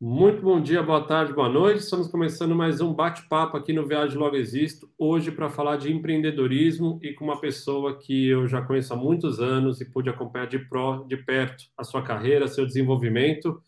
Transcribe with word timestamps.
Muito 0.00 0.42
bom 0.42 0.60
dia, 0.60 0.80
boa 0.80 1.04
tarde, 1.04 1.32
boa 1.32 1.48
noite. 1.48 1.80
Estamos 1.80 2.06
começando 2.06 2.54
mais 2.54 2.80
um 2.80 2.94
bate-papo 2.94 3.56
aqui 3.56 3.72
no 3.72 3.84
Viagem 3.84 4.16
Logo 4.16 4.36
Existo, 4.36 4.88
hoje 4.96 5.32
para 5.32 5.50
falar 5.50 5.76
de 5.76 5.92
empreendedorismo 5.92 7.00
e 7.02 7.12
com 7.12 7.24
uma 7.24 7.40
pessoa 7.40 7.98
que 7.98 8.28
eu 8.28 8.46
já 8.46 8.62
conheço 8.62 8.94
há 8.94 8.96
muitos 8.96 9.40
anos 9.40 9.80
e 9.80 9.84
pude 9.84 10.08
acompanhar 10.08 10.46
de, 10.46 10.60
pro, 10.60 11.04
de 11.08 11.16
perto 11.16 11.64
a 11.76 11.82
sua 11.82 12.00
carreira, 12.00 12.46
seu 12.46 12.64
desenvolvimento. 12.64 13.60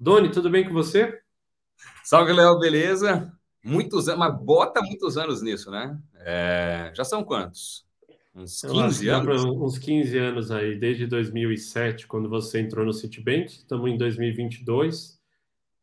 Doni, 0.00 0.30
tudo 0.30 0.48
bem 0.48 0.64
com 0.64 0.72
você? 0.72 1.20
Salve, 2.02 2.32
Léo, 2.32 2.58
beleza? 2.58 3.30
Muitos 3.62 4.08
anos, 4.08 4.20
mas 4.20 4.42
bota 4.42 4.80
muitos 4.80 5.18
anos 5.18 5.42
nisso, 5.42 5.70
né? 5.70 5.98
É, 6.20 6.92
já 6.96 7.04
são 7.04 7.22
quantos? 7.22 7.84
Uns 8.34 8.62
15 8.62 9.08
anos? 9.10 9.44
Uns 9.44 9.76
15 9.76 10.16
anos 10.16 10.50
aí, 10.50 10.78
desde 10.78 11.06
2007, 11.06 12.06
quando 12.06 12.26
você 12.26 12.58
entrou 12.58 12.86
no 12.86 12.92
Citibank. 12.94 13.48
Estamos 13.48 13.90
em 13.90 13.98
2022 13.98 15.17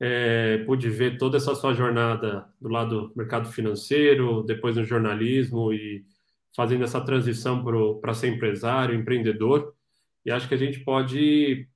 é, 0.07 0.59
pude 0.59 0.87
ver 0.87 1.17
toda 1.17 1.37
essa 1.37 1.55
sua 1.55 1.73
jornada 1.73 2.47
do 2.61 2.69
lado 2.69 3.07
do 3.07 3.13
mercado 3.15 3.49
financeiro, 3.51 4.43
depois 4.43 4.75
no 4.75 4.83
jornalismo 4.85 5.73
e 5.73 6.05
fazendo 6.55 6.83
essa 6.83 7.01
transição 7.01 7.65
para 7.99 8.13
ser 8.13 8.27
empresário, 8.27 8.93
empreendedor. 8.93 9.73
E 10.23 10.29
acho 10.29 10.47
que 10.47 10.53
a 10.53 10.57
gente 10.57 10.81
pode 10.81 11.67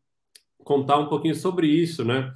contar 0.63 0.97
um 0.99 1.07
pouquinho 1.07 1.33
sobre 1.33 1.65
isso, 1.65 2.05
né? 2.05 2.31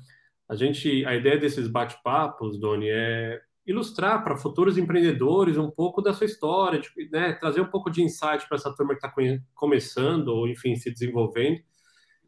A 0.49 0.55
gente, 0.55 1.05
a 1.05 1.15
ideia 1.15 1.37
desses 1.37 1.67
bate-papos, 1.67 2.59
Doni, 2.59 2.89
é 2.89 3.39
ilustrar 3.63 4.23
para 4.23 4.35
futuros 4.35 4.79
empreendedores 4.79 5.59
um 5.59 5.69
pouco 5.69 6.01
da 6.01 6.11
sua 6.11 6.25
história, 6.25 6.81
né, 7.11 7.33
trazer 7.33 7.61
um 7.61 7.69
pouco 7.69 7.91
de 7.91 8.01
insight 8.01 8.47
para 8.47 8.57
essa 8.57 8.75
turma 8.75 8.95
que 8.95 9.05
está 9.05 9.13
começando 9.53 10.29
ou, 10.29 10.47
enfim, 10.47 10.75
se 10.75 10.91
desenvolvendo 10.91 11.61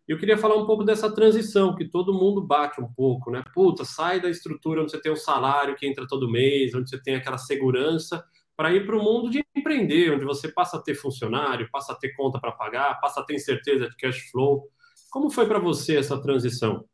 eu 0.07 0.17
queria 0.17 0.37
falar 0.37 0.55
um 0.55 0.65
pouco 0.65 0.83
dessa 0.83 1.11
transição, 1.11 1.75
que 1.75 1.85
todo 1.85 2.13
mundo 2.13 2.41
bate 2.41 2.79
um 2.79 2.87
pouco, 2.87 3.31
né? 3.31 3.43
Puta, 3.53 3.83
sai 3.83 4.21
da 4.21 4.29
estrutura 4.29 4.81
onde 4.81 4.91
você 4.91 5.01
tem 5.01 5.11
um 5.11 5.15
salário 5.15 5.75
que 5.75 5.87
entra 5.87 6.07
todo 6.07 6.29
mês, 6.29 6.75
onde 6.75 6.89
você 6.89 7.01
tem 7.01 7.15
aquela 7.15 7.37
segurança, 7.37 8.23
para 8.55 8.73
ir 8.73 8.85
para 8.85 8.95
o 8.95 9.03
mundo 9.03 9.29
de 9.29 9.43
empreender, 9.55 10.13
onde 10.13 10.23
você 10.23 10.47
passa 10.47 10.77
a 10.77 10.81
ter 10.81 10.95
funcionário, 10.95 11.69
passa 11.71 11.93
a 11.93 11.95
ter 11.95 12.13
conta 12.13 12.39
para 12.39 12.51
pagar, 12.51 12.99
passa 13.01 13.19
a 13.19 13.23
ter 13.23 13.39
certeza 13.39 13.89
de 13.89 13.95
cash 13.97 14.29
flow. 14.31 14.69
Como 15.09 15.29
foi 15.29 15.47
para 15.47 15.59
você 15.59 15.97
essa 15.97 16.21
transição? 16.21 16.85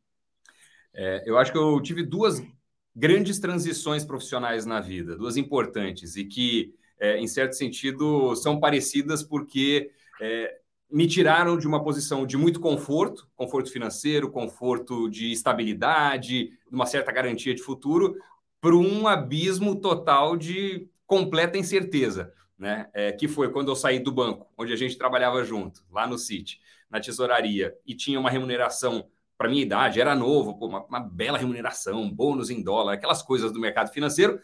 É, 0.94 1.22
eu 1.26 1.38
acho 1.38 1.52
que 1.52 1.58
eu 1.58 1.80
tive 1.80 2.02
duas 2.02 2.42
grandes 2.94 3.38
transições 3.38 4.04
profissionais 4.04 4.66
na 4.66 4.80
vida, 4.80 5.16
duas 5.16 5.36
importantes, 5.36 6.16
e 6.16 6.24
que, 6.24 6.74
é, 6.98 7.18
em 7.18 7.26
certo 7.26 7.54
sentido, 7.54 8.34
são 8.36 8.58
parecidas 8.58 9.22
porque 9.22 9.90
é, 10.20 10.61
me 10.92 11.06
tiraram 11.06 11.56
de 11.56 11.66
uma 11.66 11.82
posição 11.82 12.26
de 12.26 12.36
muito 12.36 12.60
conforto, 12.60 13.26
conforto 13.34 13.70
financeiro, 13.70 14.30
conforto 14.30 15.08
de 15.08 15.32
estabilidade, 15.32 16.50
uma 16.70 16.84
certa 16.84 17.10
garantia 17.10 17.54
de 17.54 17.62
futuro, 17.62 18.14
para 18.60 18.76
um 18.76 19.08
abismo 19.08 19.74
total 19.74 20.36
de 20.36 20.86
completa 21.06 21.56
incerteza, 21.56 22.32
né? 22.58 22.90
É, 22.92 23.10
que 23.10 23.26
foi 23.26 23.50
quando 23.50 23.70
eu 23.70 23.76
saí 23.76 23.98
do 23.98 24.12
banco, 24.12 24.46
onde 24.56 24.70
a 24.72 24.76
gente 24.76 24.98
trabalhava 24.98 25.42
junto, 25.42 25.82
lá 25.90 26.06
no 26.06 26.18
City, 26.18 26.60
na 26.90 27.00
tesouraria, 27.00 27.74
e 27.86 27.94
tinha 27.94 28.20
uma 28.20 28.30
remuneração 28.30 29.08
para 29.38 29.48
minha 29.48 29.62
idade, 29.62 29.98
era 29.98 30.14
novo, 30.14 30.58
pô, 30.58 30.66
uma, 30.66 30.84
uma 30.84 31.00
bela 31.00 31.38
remuneração, 31.38 32.10
bônus 32.10 32.50
em 32.50 32.62
dólar, 32.62 32.92
aquelas 32.92 33.22
coisas 33.22 33.50
do 33.50 33.58
mercado 33.58 33.90
financeiro, 33.90 34.38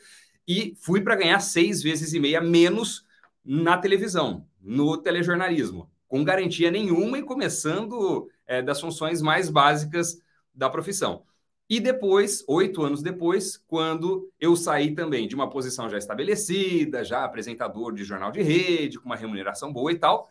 e 0.47 0.75
fui 0.81 1.03
para 1.03 1.15
ganhar 1.15 1.41
seis 1.41 1.83
vezes 1.83 2.15
e 2.15 2.19
meia 2.19 2.41
menos 2.41 3.07
na 3.45 3.77
televisão, 3.77 4.47
no 4.61 4.97
telejornalismo 4.97 5.91
com 6.09 6.25
garantia 6.25 6.71
nenhuma 6.71 7.19
e 7.19 7.23
começando 7.23 8.29
é, 8.47 8.63
das 8.63 8.81
funções 8.81 9.23
mais 9.23 9.51
básicas 9.51 10.21
da 10.55 10.69
profissão. 10.69 11.23
E 11.71 11.79
depois, 11.79 12.43
oito 12.49 12.83
anos 12.83 13.03
depois, 13.03 13.59
quando 13.69 14.33
eu 14.41 14.57
saí 14.57 14.95
também 14.95 15.29
de 15.29 15.35
uma 15.35 15.51
posição 15.51 15.89
já 15.89 15.99
estabelecida, 15.99 17.05
já 17.05 17.25
apresentador 17.25 17.95
de 17.95 18.05
jornal 18.05 18.33
de 18.33 18.41
rede, 18.41 18.99
com 18.99 19.05
uma 19.05 19.17
remuneração 19.17 19.71
boa 19.71 19.93
e 19.93 19.99
tal, 19.99 20.31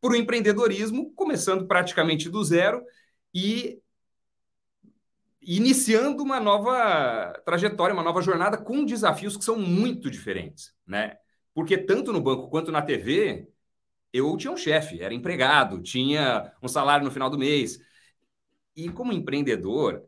para 0.00 0.12
o 0.12 0.16
empreendedorismo, 0.16 1.12
começando 1.12 1.66
praticamente 1.66 2.30
do 2.30 2.42
zero 2.42 2.82
e 3.34 3.78
iniciando 5.42 6.22
uma 6.22 6.40
nova 6.40 7.38
trajetória, 7.44 7.94
uma 7.94 8.02
nova 8.02 8.22
jornada 8.22 8.56
com 8.56 8.84
desafios 8.84 9.36
que 9.36 9.44
são 9.44 9.58
muito 9.58 10.10
diferentes, 10.10 10.74
né? 10.86 11.16
Porque 11.54 11.76
tanto 11.76 12.12
no 12.12 12.20
banco 12.20 12.48
quanto 12.48 12.72
na 12.72 12.80
TV, 12.80 13.48
eu 14.12 14.36
tinha 14.36 14.52
um 14.52 14.56
chefe, 14.56 15.00
era 15.00 15.14
empregado, 15.14 15.82
tinha 15.82 16.52
um 16.62 16.68
salário 16.68 17.04
no 17.04 17.10
final 17.10 17.28
do 17.30 17.38
mês. 17.38 17.78
E 18.74 18.88
como 18.88 19.12
empreendedor, 19.12 20.04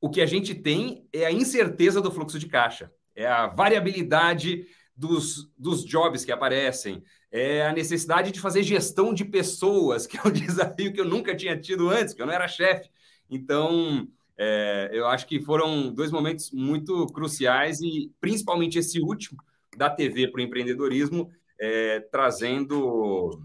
o 0.00 0.10
que 0.10 0.20
a 0.20 0.26
gente 0.26 0.54
tem 0.54 1.08
é 1.12 1.24
a 1.24 1.32
incerteza 1.32 2.00
do 2.00 2.10
fluxo 2.10 2.38
de 2.38 2.46
caixa, 2.46 2.92
é 3.14 3.26
a 3.26 3.46
variabilidade 3.46 4.66
dos, 4.96 5.50
dos 5.58 5.84
jobs 5.84 6.24
que 6.24 6.32
aparecem, 6.32 7.02
é 7.30 7.66
a 7.66 7.72
necessidade 7.72 8.30
de 8.30 8.40
fazer 8.40 8.62
gestão 8.62 9.12
de 9.12 9.24
pessoas, 9.24 10.06
que 10.08 10.16
é 10.16 10.22
um 10.24 10.30
desafio 10.30 10.92
que 10.92 11.00
eu 11.00 11.04
nunca 11.04 11.34
tinha 11.34 11.58
tido 11.58 11.88
antes, 11.88 12.14
que 12.14 12.22
eu 12.22 12.26
não 12.26 12.32
era 12.32 12.48
chefe. 12.48 12.88
Então, 13.28 14.08
é, 14.36 14.90
eu 14.92 15.06
acho 15.06 15.26
que 15.26 15.40
foram 15.40 15.92
dois 15.92 16.10
momentos 16.10 16.50
muito 16.50 17.06
cruciais 17.08 17.80
e 17.80 18.12
principalmente 18.20 18.78
esse 18.78 19.00
último 19.00 19.38
da 19.76 19.90
TV 19.90 20.28
para 20.28 20.40
o 20.40 20.44
empreendedorismo 20.44 21.30
é, 21.64 22.00
trazendo 22.10 23.40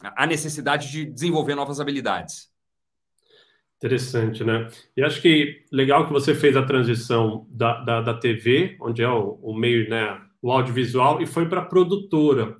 a 0.00 0.26
necessidade 0.26 0.90
de 0.90 1.04
desenvolver 1.04 1.54
novas 1.54 1.80
habilidades. 1.80 2.48
Interessante, 3.76 4.42
né? 4.42 4.68
E 4.96 5.02
acho 5.02 5.22
que 5.22 5.64
legal 5.70 6.04
que 6.06 6.12
você 6.12 6.34
fez 6.34 6.56
a 6.56 6.64
transição 6.66 7.46
da, 7.48 7.80
da, 7.84 8.00
da 8.00 8.14
TV, 8.14 8.76
onde 8.80 9.02
é 9.02 9.08
o, 9.08 9.38
o, 9.40 9.56
meio, 9.56 9.88
né, 9.88 10.20
o 10.42 10.50
audiovisual, 10.50 11.22
e 11.22 11.26
foi 11.26 11.48
para 11.48 11.60
a 11.60 11.64
produtora. 11.64 12.56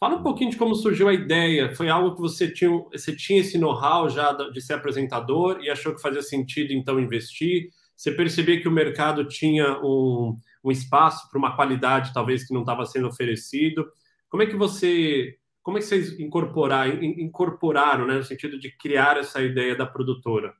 Fala 0.00 0.16
um 0.16 0.22
pouquinho 0.22 0.50
de 0.50 0.56
como 0.56 0.74
surgiu 0.74 1.08
a 1.08 1.14
ideia. 1.14 1.74
Foi 1.74 1.90
algo 1.90 2.14
que 2.14 2.20
você 2.22 2.50
tinha, 2.50 2.70
você 2.90 3.14
tinha 3.14 3.40
esse 3.40 3.58
know-how 3.58 4.08
já 4.08 4.32
de 4.32 4.60
ser 4.62 4.72
apresentador 4.72 5.60
e 5.60 5.70
achou 5.70 5.94
que 5.94 6.00
fazia 6.00 6.22
sentido 6.22 6.72
então 6.72 6.98
investir? 6.98 7.68
Você 7.94 8.10
percebia 8.10 8.60
que 8.60 8.66
o 8.66 8.72
mercado 8.72 9.28
tinha 9.28 9.78
um, 9.82 10.34
um 10.64 10.70
espaço 10.70 11.28
para 11.30 11.38
uma 11.38 11.54
qualidade 11.54 12.14
talvez 12.14 12.46
que 12.46 12.54
não 12.54 12.62
estava 12.62 12.86
sendo 12.86 13.08
oferecido? 13.08 13.86
Como 14.32 14.42
é 14.42 14.46
que 14.46 14.56
você, 14.56 15.36
como 15.62 15.76
é 15.76 15.80
que 15.82 15.86
vocês 15.86 16.18
incorporaram, 16.18 17.02
incorporaram, 17.02 18.06
né, 18.06 18.14
no 18.14 18.24
sentido 18.24 18.58
de 18.58 18.74
criar 18.74 19.18
essa 19.18 19.42
ideia 19.42 19.76
da 19.76 19.84
produtora? 19.84 20.54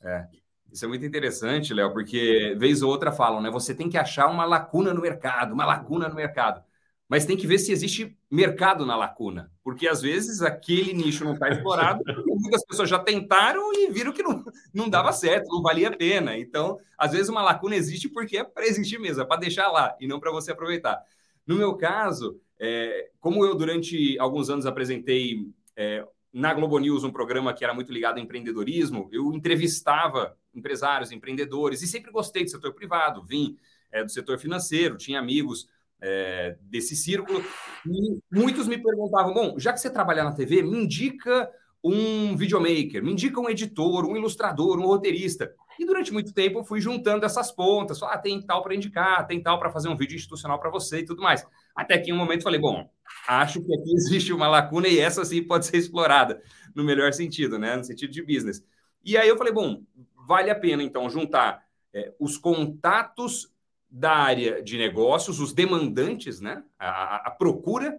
É, 0.00 0.26
isso 0.72 0.86
é 0.86 0.88
muito 0.88 1.04
interessante, 1.04 1.74
Léo, 1.74 1.92
porque 1.92 2.56
vez 2.58 2.80
ou 2.80 2.90
outra 2.90 3.12
falam, 3.12 3.42
né? 3.42 3.50
Você 3.50 3.74
tem 3.74 3.90
que 3.90 3.98
achar 3.98 4.28
uma 4.28 4.46
lacuna 4.46 4.94
no 4.94 5.02
mercado, 5.02 5.52
uma 5.52 5.66
lacuna 5.66 6.08
no 6.08 6.14
mercado. 6.14 6.64
Mas 7.06 7.26
tem 7.26 7.36
que 7.36 7.46
ver 7.46 7.58
se 7.58 7.70
existe 7.70 8.16
mercado 8.30 8.86
na 8.86 8.96
lacuna, 8.96 9.52
porque 9.62 9.86
às 9.86 10.00
vezes 10.00 10.40
aquele 10.40 10.94
nicho 10.94 11.22
não 11.22 11.34
está 11.34 11.50
explorado, 11.50 12.02
muitas 12.24 12.64
pessoas 12.64 12.88
já 12.88 12.98
tentaram 12.98 13.74
e 13.74 13.90
viram 13.90 14.10
que 14.10 14.22
não, 14.22 14.42
não 14.72 14.88
dava 14.88 15.12
certo, 15.12 15.48
não 15.48 15.60
valia 15.60 15.88
a 15.88 15.96
pena. 15.96 16.38
Então, 16.38 16.78
às 16.96 17.12
vezes 17.12 17.28
uma 17.28 17.42
lacuna 17.42 17.76
existe 17.76 18.08
porque 18.08 18.38
é 18.38 18.44
para 18.44 18.66
existir 18.66 18.98
mesmo, 18.98 19.22
é 19.22 19.26
para 19.26 19.40
deixar 19.40 19.68
lá 19.70 19.94
e 20.00 20.06
não 20.06 20.18
para 20.18 20.32
você 20.32 20.52
aproveitar. 20.52 20.98
No 21.46 21.56
meu 21.56 21.76
caso, 21.76 22.40
é, 22.60 23.08
como 23.18 23.44
eu, 23.44 23.54
durante 23.54 24.18
alguns 24.18 24.50
anos, 24.50 24.66
apresentei 24.66 25.48
é, 25.74 26.06
na 26.30 26.52
Globo 26.52 26.78
News 26.78 27.02
um 27.02 27.10
programa 27.10 27.54
que 27.54 27.64
era 27.64 27.72
muito 27.72 27.90
ligado 27.90 28.18
ao 28.18 28.22
empreendedorismo, 28.22 29.08
eu 29.10 29.32
entrevistava 29.32 30.36
empresários, 30.54 31.10
empreendedores, 31.10 31.80
e 31.80 31.86
sempre 31.86 32.12
gostei 32.12 32.44
do 32.44 32.50
setor 32.50 32.74
privado, 32.74 33.24
vim 33.24 33.56
é, 33.90 34.04
do 34.04 34.10
setor 34.10 34.38
financeiro, 34.38 34.98
tinha 34.98 35.18
amigos 35.18 35.68
é, 36.02 36.58
desse 36.60 36.94
círculo, 36.94 37.42
e 37.86 38.18
muitos 38.30 38.68
me 38.68 38.76
perguntavam: 38.76 39.32
bom, 39.32 39.58
já 39.58 39.72
que 39.72 39.80
você 39.80 39.88
trabalha 39.88 40.22
na 40.22 40.32
TV, 40.32 40.62
me 40.62 40.84
indica 40.84 41.50
um 41.82 42.36
videomaker, 42.36 43.02
me 43.02 43.12
indica 43.12 43.40
um 43.40 43.48
editor, 43.48 44.04
um 44.04 44.16
ilustrador, 44.16 44.78
um 44.78 44.86
roteirista. 44.86 45.54
E 45.80 45.86
durante 45.86 46.12
muito 46.12 46.34
tempo 46.34 46.58
eu 46.58 46.64
fui 46.64 46.78
juntando 46.78 47.24
essas 47.24 47.50
pontas, 47.50 48.02
ah, 48.02 48.18
tem 48.18 48.42
tal 48.42 48.62
para 48.62 48.74
indicar, 48.74 49.26
tem 49.26 49.42
tal 49.42 49.58
para 49.58 49.70
fazer 49.70 49.88
um 49.88 49.96
vídeo 49.96 50.14
institucional 50.14 50.60
para 50.60 50.68
você 50.68 50.98
e 50.98 51.06
tudo 51.06 51.22
mais. 51.22 51.42
Até 51.74 51.96
que 51.96 52.10
em 52.10 52.12
um 52.12 52.18
momento 52.18 52.42
falei, 52.42 52.60
bom, 52.60 52.86
acho 53.26 53.62
que 53.62 53.74
aqui 53.74 53.90
existe 53.96 54.30
uma 54.30 54.46
lacuna 54.46 54.88
e 54.88 54.98
essa 54.98 55.24
sim 55.24 55.42
pode 55.42 55.64
ser 55.64 55.78
explorada 55.78 56.42
no 56.74 56.84
melhor 56.84 57.14
sentido, 57.14 57.58
né, 57.58 57.76
no 57.76 57.82
sentido 57.82 58.12
de 58.12 58.22
business. 58.22 58.62
E 59.02 59.16
aí 59.16 59.26
eu 59.26 59.38
falei, 59.38 59.54
bom, 59.54 59.82
vale 60.28 60.50
a 60.50 60.54
pena 60.54 60.82
então 60.82 61.08
juntar 61.08 61.64
é, 61.94 62.12
os 62.20 62.36
contatos 62.36 63.50
da 63.90 64.12
área 64.12 64.62
de 64.62 64.76
negócios, 64.76 65.40
os 65.40 65.54
demandantes, 65.54 66.42
né, 66.42 66.62
a, 66.78 67.28
a 67.28 67.30
procura 67.30 67.98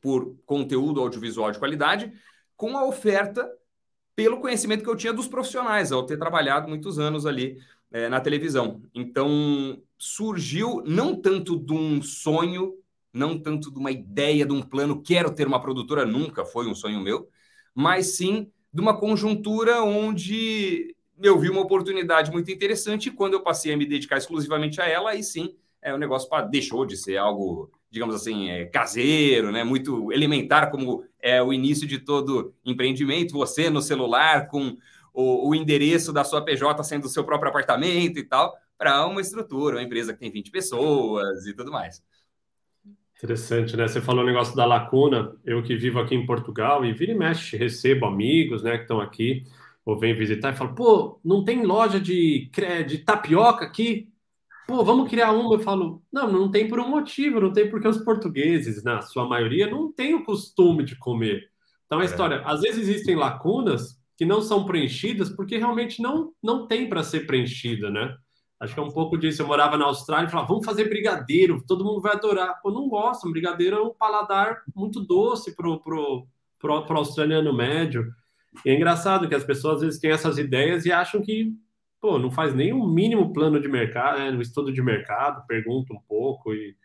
por 0.00 0.34
conteúdo 0.46 1.02
audiovisual 1.02 1.52
de 1.52 1.58
qualidade, 1.58 2.10
com 2.56 2.74
a 2.74 2.86
oferta 2.86 3.46
pelo 4.16 4.40
conhecimento 4.40 4.82
que 4.82 4.88
eu 4.88 4.96
tinha 4.96 5.12
dos 5.12 5.28
profissionais, 5.28 5.92
ao 5.92 6.04
ter 6.04 6.16
trabalhado 6.16 6.66
muitos 6.66 6.98
anos 6.98 7.26
ali 7.26 7.58
é, 7.92 8.08
na 8.08 8.18
televisão. 8.18 8.82
Então, 8.94 9.80
surgiu 9.98 10.82
não 10.86 11.14
tanto 11.14 11.58
de 11.58 11.72
um 11.72 12.02
sonho, 12.02 12.74
não 13.12 13.38
tanto 13.38 13.70
de 13.70 13.78
uma 13.78 13.90
ideia, 13.90 14.46
de 14.46 14.52
um 14.52 14.62
plano, 14.62 15.02
quero 15.02 15.30
ter 15.30 15.46
uma 15.46 15.60
produtora, 15.60 16.06
nunca 16.06 16.44
foi 16.44 16.66
um 16.66 16.74
sonho 16.74 17.00
meu, 17.00 17.28
mas 17.74 18.16
sim 18.16 18.50
de 18.72 18.80
uma 18.80 18.98
conjuntura 18.98 19.82
onde 19.82 20.94
eu 21.22 21.38
vi 21.38 21.48
uma 21.48 21.62
oportunidade 21.62 22.30
muito 22.30 22.50
interessante 22.50 23.08
e 23.08 23.12
quando 23.12 23.34
eu 23.34 23.42
passei 23.42 23.72
a 23.72 23.76
me 23.76 23.86
dedicar 23.86 24.18
exclusivamente 24.18 24.80
a 24.80 24.86
ela, 24.86 25.10
aí 25.10 25.22
sim, 25.22 25.54
é, 25.80 25.94
o 25.94 25.98
negócio 25.98 26.28
pra, 26.28 26.42
deixou 26.42 26.84
de 26.84 26.96
ser 26.96 27.16
algo, 27.16 27.70
digamos 27.90 28.14
assim, 28.14 28.50
é, 28.50 28.66
caseiro, 28.66 29.50
né? 29.50 29.64
muito 29.64 30.12
elementar, 30.12 30.70
como 30.70 31.04
é 31.20 31.42
o 31.42 31.52
início 31.52 31.86
de 31.86 31.98
todo 31.98 32.54
empreendimento, 32.64 33.32
você 33.32 33.70
no 33.70 33.80
celular 33.80 34.48
com 34.48 34.76
o, 35.12 35.48
o 35.48 35.54
endereço 35.54 36.12
da 36.12 36.24
sua 36.24 36.44
PJ 36.44 36.82
sendo 36.84 37.06
o 37.06 37.08
seu 37.08 37.24
próprio 37.24 37.50
apartamento 37.50 38.18
e 38.18 38.24
tal, 38.24 38.54
para 38.76 39.06
uma 39.06 39.20
estrutura, 39.20 39.76
uma 39.76 39.82
empresa 39.82 40.12
que 40.12 40.20
tem 40.20 40.30
20 40.30 40.50
pessoas 40.50 41.46
e 41.46 41.54
tudo 41.54 41.72
mais. 41.72 42.02
Interessante, 43.16 43.74
né? 43.76 43.88
Você 43.88 44.00
falou 44.02 44.22
o 44.22 44.26
negócio 44.26 44.54
da 44.54 44.66
lacuna. 44.66 45.34
Eu 45.42 45.62
que 45.62 45.74
vivo 45.74 45.98
aqui 45.98 46.14
em 46.14 46.26
Portugal 46.26 46.84
e 46.84 46.92
vira 46.92 47.12
e 47.12 47.14
mexe, 47.14 47.56
recebo 47.56 48.04
amigos, 48.04 48.62
né, 48.62 48.76
que 48.76 48.82
estão 48.82 49.00
aqui 49.00 49.42
ou 49.86 49.96
vem 49.96 50.12
visitar 50.12 50.52
e 50.52 50.56
fala, 50.56 50.74
pô, 50.74 51.20
não 51.24 51.44
tem 51.44 51.64
loja 51.64 52.00
de, 52.00 52.50
de 52.88 52.98
tapioca 52.98 53.64
aqui? 53.64 54.12
Pô, 54.66 54.84
vamos 54.84 55.08
criar 55.08 55.32
uma. 55.32 55.54
Eu 55.54 55.60
falo, 55.60 56.02
não, 56.12 56.30
não 56.30 56.50
tem 56.50 56.68
por 56.68 56.80
um 56.80 56.88
motivo, 56.88 57.40
não 57.40 57.52
tem 57.52 57.70
porque 57.70 57.86
os 57.86 57.98
portugueses, 57.98 58.82
na 58.82 59.00
sua 59.00 59.26
maioria, 59.26 59.70
não 59.70 59.92
têm 59.92 60.14
o 60.14 60.24
costume 60.24 60.84
de 60.84 60.96
comer. 60.96 61.48
Então, 61.86 62.00
a 62.00 62.02
é. 62.02 62.06
história, 62.06 62.42
às 62.44 62.60
vezes 62.60 62.88
existem 62.88 63.14
lacunas 63.14 63.96
que 64.16 64.24
não 64.24 64.40
são 64.40 64.64
preenchidas 64.64 65.30
porque 65.30 65.56
realmente 65.56 66.02
não, 66.02 66.32
não 66.42 66.66
tem 66.66 66.88
para 66.88 67.02
ser 67.02 67.26
preenchida, 67.26 67.90
né? 67.90 68.16
Acho 68.58 68.72
que 68.72 68.80
é 68.80 68.82
um 68.82 68.90
pouco 68.90 69.18
disso. 69.18 69.42
Eu 69.42 69.46
morava 69.46 69.76
na 69.76 69.84
Austrália 69.84 70.26
e 70.26 70.30
falava, 70.30 70.48
vamos 70.48 70.64
fazer 70.64 70.88
brigadeiro, 70.88 71.62
todo 71.66 71.84
mundo 71.84 72.00
vai 72.00 72.14
adorar. 72.14 72.60
Pô, 72.62 72.70
não 72.70 72.88
gosto, 72.88 73.30
brigadeiro 73.30 73.76
é 73.76 73.82
um 73.82 73.92
paladar 73.92 74.62
muito 74.74 75.00
doce 75.00 75.54
pro, 75.54 75.78
pro, 75.80 76.26
pro, 76.58 76.86
pro 76.86 76.96
australiano 76.96 77.54
médio. 77.54 78.10
E 78.64 78.70
é 78.70 78.74
engraçado 78.74 79.28
que 79.28 79.34
as 79.34 79.44
pessoas 79.44 79.76
às 79.76 79.82
vezes 79.82 80.00
têm 80.00 80.10
essas 80.10 80.38
ideias 80.38 80.86
e 80.86 80.92
acham 80.92 81.20
que, 81.20 81.52
pô, 82.00 82.18
não 82.18 82.30
faz 82.30 82.54
nem 82.54 82.72
um 82.72 82.86
mínimo 82.86 83.32
plano 83.32 83.60
de 83.60 83.68
mercado, 83.68 84.18
né, 84.18 84.30
no 84.30 84.42
estudo 84.42 84.72
de 84.72 84.82
mercado, 84.82 85.46
pergunta 85.46 85.92
um 85.92 86.00
pouco 86.08 86.54
e... 86.54 86.76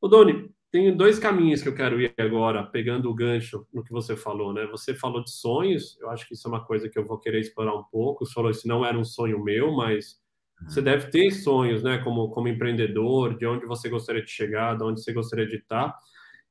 Ô, 0.00 0.08
Doni, 0.08 0.50
tem 0.70 0.96
dois 0.96 1.18
caminhos 1.18 1.62
que 1.62 1.68
eu 1.68 1.74
quero 1.74 2.00
ir 2.00 2.14
agora, 2.16 2.62
pegando 2.62 3.10
o 3.10 3.14
gancho 3.14 3.66
no 3.72 3.82
que 3.82 3.92
você 3.92 4.16
falou, 4.16 4.52
né? 4.52 4.66
Você 4.66 4.94
falou 4.94 5.22
de 5.22 5.30
sonhos, 5.30 5.98
eu 6.00 6.08
acho 6.10 6.26
que 6.28 6.34
isso 6.34 6.46
é 6.46 6.50
uma 6.50 6.64
coisa 6.64 6.88
que 6.88 6.96
eu 6.96 7.04
vou 7.04 7.18
querer 7.18 7.40
explorar 7.40 7.74
um 7.74 7.82
pouco. 7.82 8.24
Você 8.24 8.32
falou, 8.32 8.50
isso 8.50 8.68
não 8.68 8.84
era 8.84 8.96
um 8.96 9.04
sonho 9.04 9.42
meu, 9.42 9.72
mas 9.72 10.20
você 10.68 10.80
deve 10.80 11.10
ter 11.10 11.32
sonhos, 11.32 11.82
né? 11.82 11.98
Como, 11.98 12.30
como 12.30 12.46
empreendedor, 12.46 13.36
de 13.36 13.46
onde 13.46 13.66
você 13.66 13.88
gostaria 13.88 14.22
de 14.22 14.30
chegar, 14.30 14.76
de 14.76 14.84
onde 14.84 15.02
você 15.02 15.12
gostaria 15.12 15.46
de 15.46 15.56
estar. 15.56 15.92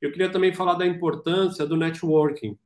Eu 0.01 0.11
queria 0.11 0.29
também 0.29 0.53
falar 0.53 0.73
da 0.73 0.85
importância 0.85 1.65
do 1.65 1.77
networking. 1.77 2.57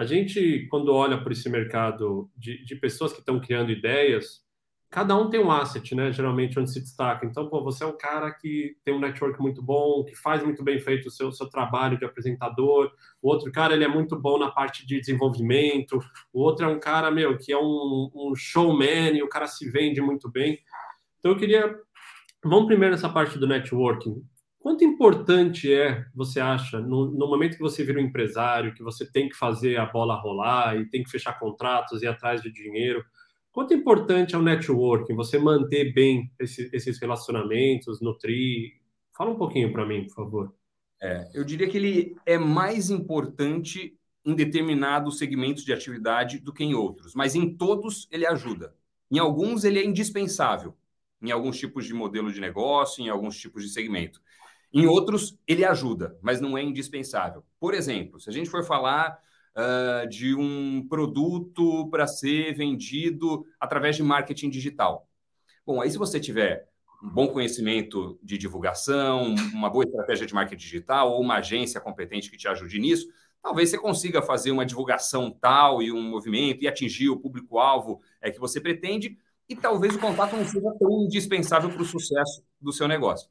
A 0.00 0.04
gente, 0.06 0.66
quando 0.70 0.94
olha 0.94 1.22
para 1.22 1.30
esse 1.30 1.46
mercado 1.50 2.30
de, 2.34 2.64
de 2.64 2.74
pessoas 2.74 3.12
que 3.12 3.18
estão 3.18 3.38
criando 3.38 3.70
ideias, 3.70 4.40
cada 4.88 5.14
um 5.14 5.28
tem 5.28 5.38
um 5.38 5.50
asset, 5.50 5.94
né? 5.94 6.10
Geralmente 6.10 6.58
onde 6.58 6.72
se 6.72 6.80
destaca. 6.80 7.26
Então, 7.26 7.50
pô, 7.50 7.62
você 7.62 7.84
é 7.84 7.86
um 7.86 7.98
cara 7.98 8.32
que 8.32 8.78
tem 8.82 8.94
um 8.94 8.98
network 8.98 9.38
muito 9.38 9.60
bom, 9.60 10.02
que 10.02 10.16
faz 10.16 10.42
muito 10.42 10.64
bem 10.64 10.80
feito 10.80 11.08
o 11.08 11.10
seu, 11.10 11.30
seu 11.30 11.50
trabalho 11.50 11.98
de 11.98 12.06
apresentador. 12.06 12.90
O 13.20 13.28
outro 13.28 13.52
cara, 13.52 13.74
ele 13.74 13.84
é 13.84 13.88
muito 13.88 14.18
bom 14.18 14.38
na 14.38 14.50
parte 14.50 14.86
de 14.86 14.98
desenvolvimento. 14.98 15.98
O 16.32 16.40
outro 16.40 16.64
é 16.64 16.68
um 16.70 16.80
cara, 16.80 17.10
meu, 17.10 17.36
que 17.36 17.52
é 17.52 17.58
um, 17.58 18.10
um 18.14 18.34
showman 18.34 19.18
e 19.18 19.22
o 19.22 19.28
cara 19.28 19.46
se 19.46 19.70
vende 19.70 20.00
muito 20.00 20.30
bem. 20.30 20.60
Então, 21.18 21.32
eu 21.32 21.36
queria... 21.36 21.78
Vamos 22.42 22.68
primeiro 22.68 22.94
nessa 22.94 23.10
parte 23.10 23.38
do 23.38 23.46
networking. 23.46 24.24
Quanto 24.60 24.84
importante 24.84 25.72
é, 25.72 26.04
você 26.14 26.38
acha, 26.38 26.78
no, 26.78 27.10
no, 27.10 27.26
momento 27.26 27.56
que 27.56 27.62
você 27.62 27.82
vira 27.82 27.98
um 27.98 28.04
empresário, 28.04 28.74
que 28.74 28.82
você 28.82 29.10
tem 29.10 29.28
que 29.28 29.34
fazer 29.34 29.78
a 29.78 29.86
bola 29.86 30.20
rolar 30.20 30.76
e 30.76 30.88
tem 30.88 31.02
que 31.02 31.10
fechar 31.10 31.38
contratos 31.38 32.02
e 32.02 32.06
atrás 32.06 32.42
de 32.42 32.52
dinheiro, 32.52 33.02
Quanto 33.52 33.74
importante 33.74 34.34
é 34.34 34.38
o 34.38 34.42
networking, 34.42 35.14
você 35.14 35.36
manter 35.36 35.92
bem 35.92 36.30
esse, 36.38 36.70
esses 36.72 37.00
relacionamentos, 37.00 38.00
nutrir? 38.00 38.80
Fala 39.16 39.30
um 39.30 39.36
pouquinho 39.36 39.72
para 39.72 39.84
mim, 39.84 40.04
por 40.04 40.14
favor. 40.14 40.54
É, 41.02 41.28
eu 41.34 41.44
diria 41.44 41.68
que 41.68 41.76
ele 41.76 42.16
é 42.24 42.38
mais 42.38 42.90
importante 42.90 43.98
em 44.24 44.34
determinados 44.34 45.18
segmentos 45.18 45.64
de 45.64 45.72
atividade 45.72 46.38
do 46.38 46.52
que 46.52 46.62
em 46.62 46.74
outros, 46.74 47.14
mas 47.14 47.34
em 47.34 47.56
todos 47.56 48.06
ele 48.12 48.26
ajuda. 48.26 48.74
Em 49.10 49.18
alguns 49.18 49.64
ele 49.64 49.80
é 49.80 49.84
indispensável, 49.84 50.76
em 51.20 51.32
alguns 51.32 51.58
tipos 51.58 51.86
de 51.86 51.94
modelo 51.94 52.32
de 52.32 52.40
negócio, 52.40 53.02
em 53.02 53.08
alguns 53.08 53.36
tipos 53.36 53.64
de 53.64 53.70
segmento. 53.70 54.22
Em 54.72 54.86
outros 54.86 55.38
ele 55.46 55.64
ajuda, 55.64 56.16
mas 56.22 56.40
não 56.40 56.56
é 56.56 56.62
indispensável. 56.62 57.44
Por 57.58 57.74
exemplo, 57.74 58.20
se 58.20 58.30
a 58.30 58.32
gente 58.32 58.48
for 58.48 58.64
falar 58.64 59.18
uh, 59.56 60.08
de 60.08 60.34
um 60.34 60.86
produto 60.88 61.88
para 61.90 62.06
ser 62.06 62.54
vendido 62.54 63.44
através 63.58 63.96
de 63.96 64.02
marketing 64.02 64.50
digital. 64.50 65.08
Bom, 65.66 65.80
aí 65.80 65.90
se 65.90 65.98
você 65.98 66.20
tiver 66.20 66.68
um 67.02 67.08
bom 67.08 67.28
conhecimento 67.28 68.18
de 68.22 68.36
divulgação, 68.36 69.34
uma 69.52 69.70
boa 69.70 69.84
estratégia 69.84 70.26
de 70.26 70.34
marketing 70.34 70.62
digital 70.62 71.12
ou 71.12 71.20
uma 71.20 71.36
agência 71.36 71.80
competente 71.80 72.30
que 72.30 72.36
te 72.36 72.46
ajude 72.46 72.78
nisso, 72.78 73.08
talvez 73.42 73.70
você 73.70 73.78
consiga 73.78 74.20
fazer 74.20 74.50
uma 74.50 74.66
divulgação 74.66 75.30
tal 75.30 75.82
e 75.82 75.90
um 75.90 76.02
movimento 76.02 76.62
e 76.62 76.68
atingir 76.68 77.08
o 77.08 77.18
público-alvo 77.18 78.00
é, 78.20 78.30
que 78.30 78.38
você 78.38 78.60
pretende, 78.60 79.18
e 79.48 79.56
talvez 79.56 79.96
o 79.96 79.98
contato 79.98 80.36
não 80.36 80.44
seja 80.44 80.70
tão 80.78 81.02
indispensável 81.02 81.70
para 81.70 81.82
o 81.82 81.84
sucesso 81.84 82.44
do 82.60 82.72
seu 82.72 82.86
negócio. 82.86 83.28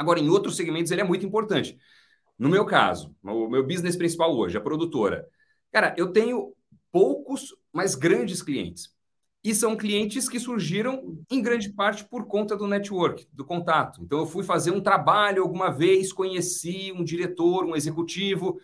Agora, 0.00 0.18
em 0.18 0.28
outros 0.28 0.56
segmentos, 0.56 0.90
ele 0.90 1.02
é 1.02 1.04
muito 1.04 1.26
importante. 1.26 1.76
No 2.38 2.48
meu 2.48 2.64
caso, 2.64 3.14
o 3.22 3.48
meu 3.48 3.66
business 3.66 3.96
principal 3.96 4.34
hoje, 4.34 4.56
a 4.56 4.60
produtora, 4.60 5.28
Cara, 5.72 5.94
eu 5.96 6.12
tenho 6.12 6.52
poucos, 6.90 7.54
mas 7.72 7.94
grandes 7.94 8.42
clientes. 8.42 8.90
E 9.42 9.54
são 9.54 9.76
clientes 9.76 10.28
que 10.28 10.38
surgiram 10.38 11.18
em 11.30 11.40
grande 11.40 11.72
parte 11.72 12.04
por 12.04 12.26
conta 12.26 12.56
do 12.56 12.66
network, 12.66 13.26
do 13.32 13.44
contato. 13.44 14.02
Então, 14.02 14.18
eu 14.18 14.26
fui 14.26 14.44
fazer 14.44 14.70
um 14.70 14.82
trabalho 14.82 15.42
alguma 15.42 15.70
vez, 15.70 16.12
conheci 16.12 16.92
um 16.92 17.02
diretor, 17.02 17.64
um 17.64 17.74
executivo, 17.74 18.58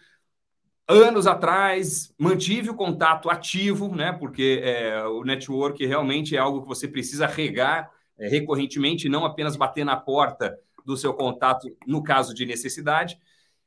anos 0.87 1.27
atrás, 1.27 2.13
mantive 2.19 2.71
o 2.71 2.75
contato 2.75 3.31
ativo, 3.31 3.95
né? 3.95 4.13
Porque 4.13 4.61
é, 4.63 5.03
o 5.07 5.25
network 5.25 5.85
realmente 5.87 6.37
é 6.37 6.39
algo 6.39 6.63
que 6.63 6.69
você 6.69 6.87
precisa 6.87 7.27
regar 7.27 7.91
é, 8.19 8.29
recorrentemente, 8.29 9.09
não 9.09 9.25
apenas 9.25 9.57
bater 9.57 9.85
na 9.85 9.97
porta 9.97 10.59
do 10.87 10.97
seu 10.97 11.13
contato 11.13 11.69
no 11.87 12.03
caso 12.03 12.33
de 12.33 12.47
necessidade. 12.47 13.19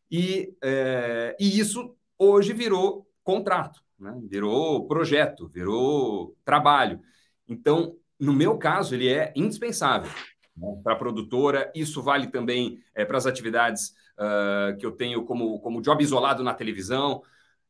E, 0.09 0.55
é, 0.63 1.35
e 1.39 1.59
isso 1.59 1.95
hoje 2.17 2.53
virou 2.53 3.07
contrato, 3.23 3.81
né? 3.99 4.17
virou 4.27 4.87
projeto, 4.87 5.47
virou 5.47 6.35
trabalho. 6.43 7.01
Então, 7.47 7.95
no 8.19 8.33
meu 8.33 8.57
caso, 8.57 8.95
ele 8.95 9.09
é 9.09 9.31
indispensável 9.35 10.11
né? 10.55 10.79
para 10.83 10.93
a 10.93 10.97
produtora. 10.97 11.71
Isso 11.75 12.01
vale 12.01 12.27
também 12.27 12.81
é, 12.95 13.05
para 13.05 13.17
as 13.17 13.27
atividades 13.27 13.93
uh, 14.17 14.77
que 14.77 14.85
eu 14.85 14.91
tenho 14.91 15.23
como, 15.25 15.59
como 15.59 15.81
job 15.81 16.01
isolado 16.01 16.43
na 16.43 16.53
televisão. 16.53 17.21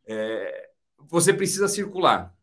É, 0.08 0.70
você 0.98 1.34
precisa 1.34 1.68
circular. 1.68 2.34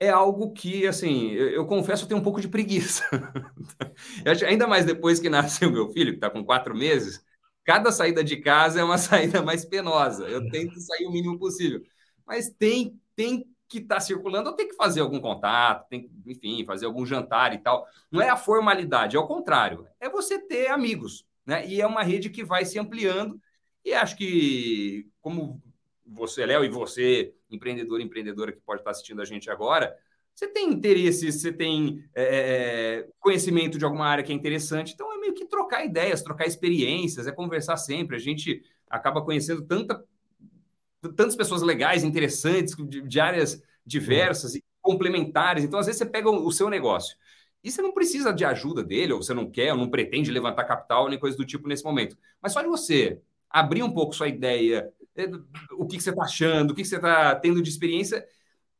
É 0.00 0.10
algo 0.10 0.52
que, 0.52 0.86
assim, 0.86 1.32
eu, 1.32 1.48
eu 1.50 1.66
confesso, 1.66 2.04
eu 2.04 2.08
tenho 2.08 2.20
um 2.20 2.24
pouco 2.24 2.40
de 2.40 2.48
preguiça. 2.48 3.04
ainda 4.46 4.66
mais 4.66 4.84
depois 4.84 5.18
que 5.18 5.28
nasceu 5.28 5.70
meu 5.70 5.88
filho, 5.90 6.12
que 6.12 6.18
está 6.18 6.30
com 6.30 6.44
quatro 6.44 6.74
meses, 6.74 7.24
cada 7.64 7.90
saída 7.90 8.22
de 8.22 8.36
casa 8.36 8.80
é 8.80 8.84
uma 8.84 8.96
saída 8.98 9.42
mais 9.42 9.64
penosa. 9.64 10.24
Eu 10.28 10.48
tento 10.50 10.78
sair 10.80 11.06
o 11.06 11.12
mínimo 11.12 11.38
possível 11.38 11.82
mas 12.28 12.50
tem, 12.50 13.00
tem 13.16 13.46
que 13.66 13.78
estar 13.78 13.96
tá 13.96 14.00
circulando 14.00 14.50
ou 14.50 14.54
tem 14.54 14.68
que 14.68 14.76
fazer 14.76 15.00
algum 15.00 15.18
contato, 15.18 15.88
tem 15.88 16.02
que, 16.02 16.10
enfim, 16.26 16.64
fazer 16.66 16.84
algum 16.84 17.06
jantar 17.06 17.54
e 17.54 17.58
tal. 17.58 17.86
Não 18.12 18.20
é 18.20 18.28
a 18.28 18.36
formalidade, 18.36 19.16
é 19.16 19.18
o 19.18 19.26
contrário. 19.26 19.86
É 19.98 20.10
você 20.10 20.38
ter 20.38 20.68
amigos, 20.68 21.26
né? 21.46 21.66
E 21.66 21.80
é 21.80 21.86
uma 21.86 22.02
rede 22.02 22.28
que 22.28 22.44
vai 22.44 22.66
se 22.66 22.78
ampliando. 22.78 23.40
E 23.82 23.94
acho 23.94 24.14
que, 24.16 25.08
como 25.22 25.62
você, 26.08 26.46
Léo, 26.46 26.64
e 26.64 26.68
você, 26.68 27.32
empreendedor, 27.50 28.00
empreendedora 28.00 28.52
que 28.52 28.60
pode 28.60 28.80
estar 28.80 28.90
assistindo 28.90 29.20
a 29.20 29.24
gente 29.24 29.50
agora, 29.50 29.96
você 30.34 30.46
tem 30.46 30.70
interesse, 30.70 31.32
você 31.32 31.52
tem 31.52 32.04
é, 32.14 32.22
é, 32.24 33.08
conhecimento 33.18 33.76
de 33.76 33.84
alguma 33.84 34.06
área 34.06 34.22
que 34.22 34.32
é 34.32 34.34
interessante, 34.34 34.94
então 34.94 35.12
é 35.12 35.18
meio 35.18 35.34
que 35.34 35.44
trocar 35.46 35.84
ideias, 35.84 36.22
trocar 36.22 36.46
experiências, 36.46 37.26
é 37.26 37.32
conversar 37.32 37.76
sempre. 37.76 38.16
A 38.16 38.20
gente 38.20 38.62
acaba 38.88 39.20
conhecendo 39.20 39.62
tanta 39.62 40.02
tantas 41.00 41.36
pessoas 41.36 41.62
legais, 41.62 42.04
interessantes, 42.04 42.74
de, 42.76 43.00
de 43.02 43.20
áreas 43.20 43.62
diversas 43.84 44.54
e 44.54 44.64
complementares. 44.80 45.64
Então, 45.64 45.78
às 45.78 45.86
vezes, 45.86 45.98
você 45.98 46.06
pega 46.06 46.30
o, 46.30 46.50
seu 46.52 46.68
negócio 46.68 47.16
e 47.62 47.70
você 47.70 47.82
não 47.82 47.92
precisa 47.92 48.32
de 48.32 48.44
ajuda 48.44 48.82
dele, 48.82 49.12
ou 49.12 49.22
você 49.22 49.34
não 49.34 49.50
quer, 49.50 49.72
ou 49.72 49.78
não 49.78 49.90
pretende 49.90 50.30
levantar 50.30 50.64
capital, 50.64 51.08
nem 51.08 51.18
coisa 51.18 51.36
do 51.36 51.44
tipo 51.44 51.68
nesse 51.68 51.84
momento. 51.84 52.16
Mas 52.40 52.52
só 52.52 52.62
de 52.62 52.68
você 52.68 53.20
abrir 53.50 53.82
um 53.82 53.92
pouco 53.92 54.14
sua 54.14 54.28
ideia, 54.28 54.88
é, 54.97 54.97
o 55.72 55.86
que, 55.86 55.96
que 55.96 56.02
você 56.02 56.10
está 56.10 56.24
achando, 56.24 56.70
o 56.70 56.74
que, 56.74 56.82
que 56.82 56.88
você 56.88 56.96
está 56.96 57.34
tendo 57.34 57.62
de 57.62 57.68
experiência, 57.68 58.24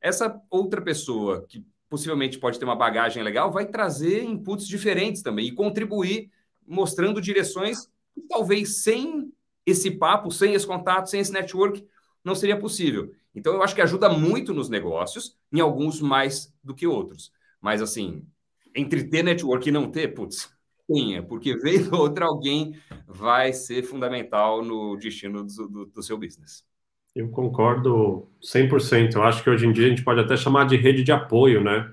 essa 0.01 0.41
outra 0.51 0.81
pessoa 0.81 1.45
que 1.49 1.65
possivelmente 1.89 2.39
pode 2.39 2.59
ter 2.59 2.65
uma 2.65 2.77
bagagem 2.77 3.23
legal 3.23 3.51
vai 3.51 3.67
trazer 3.67 4.23
inputs 4.23 4.69
diferentes 4.69 5.23
também 5.23 5.47
e 5.47 5.53
contribuir 5.53 6.31
mostrando 6.67 7.21
direções 7.21 7.87
que 8.15 8.21
talvez 8.29 8.83
sem 8.83 9.33
esse 9.65 9.91
papo, 9.91 10.31
sem 10.31 10.55
esse 10.55 10.67
contato, 10.67 11.09
sem 11.09 11.21
esse 11.21 11.33
network, 11.33 11.87
não 12.25 12.35
seria 12.35 12.59
possível. 12.59 13.13
Então, 13.35 13.55
eu 13.55 13.63
acho 13.63 13.75
que 13.75 13.83
ajuda 13.83 14.09
muito 14.09 14.53
nos 14.53 14.69
negócios, 14.69 15.37
em 15.53 15.61
alguns 15.61 16.01
mais 16.01 16.53
do 16.63 16.75
que 16.75 16.87
outros. 16.87 17.33
Mas, 17.61 17.81
assim, 17.81 18.27
entre 18.75 19.05
ter 19.05 19.23
network 19.23 19.69
e 19.69 19.73
não 19.73 19.91
ter, 19.91 20.09
putz, 20.09 20.51
tenha, 20.89 21.23
porque 21.23 21.55
vez 21.61 21.91
ou 21.93 22.01
outra 22.01 22.27
alguém 22.27 22.75
vai 23.07 23.53
ser 23.53 23.83
fundamental 23.83 24.65
no 24.65 24.97
destino 24.97 25.45
do, 25.45 25.69
do, 25.69 25.87
do 25.87 26.03
seu 26.03 26.19
business. 26.19 26.65
Eu 27.15 27.29
concordo 27.31 28.29
100%. 28.41 29.15
Eu 29.15 29.23
acho 29.23 29.43
que 29.43 29.51
hoje 29.51 29.67
em 29.67 29.73
dia 29.73 29.87
a 29.87 29.89
gente 29.91 30.05
pode 30.05 30.21
até 30.21 30.37
chamar 30.37 30.67
de 30.67 30.77
rede 30.77 31.03
de 31.03 31.13
apoio, 31.13 31.63
né? 31.63 31.93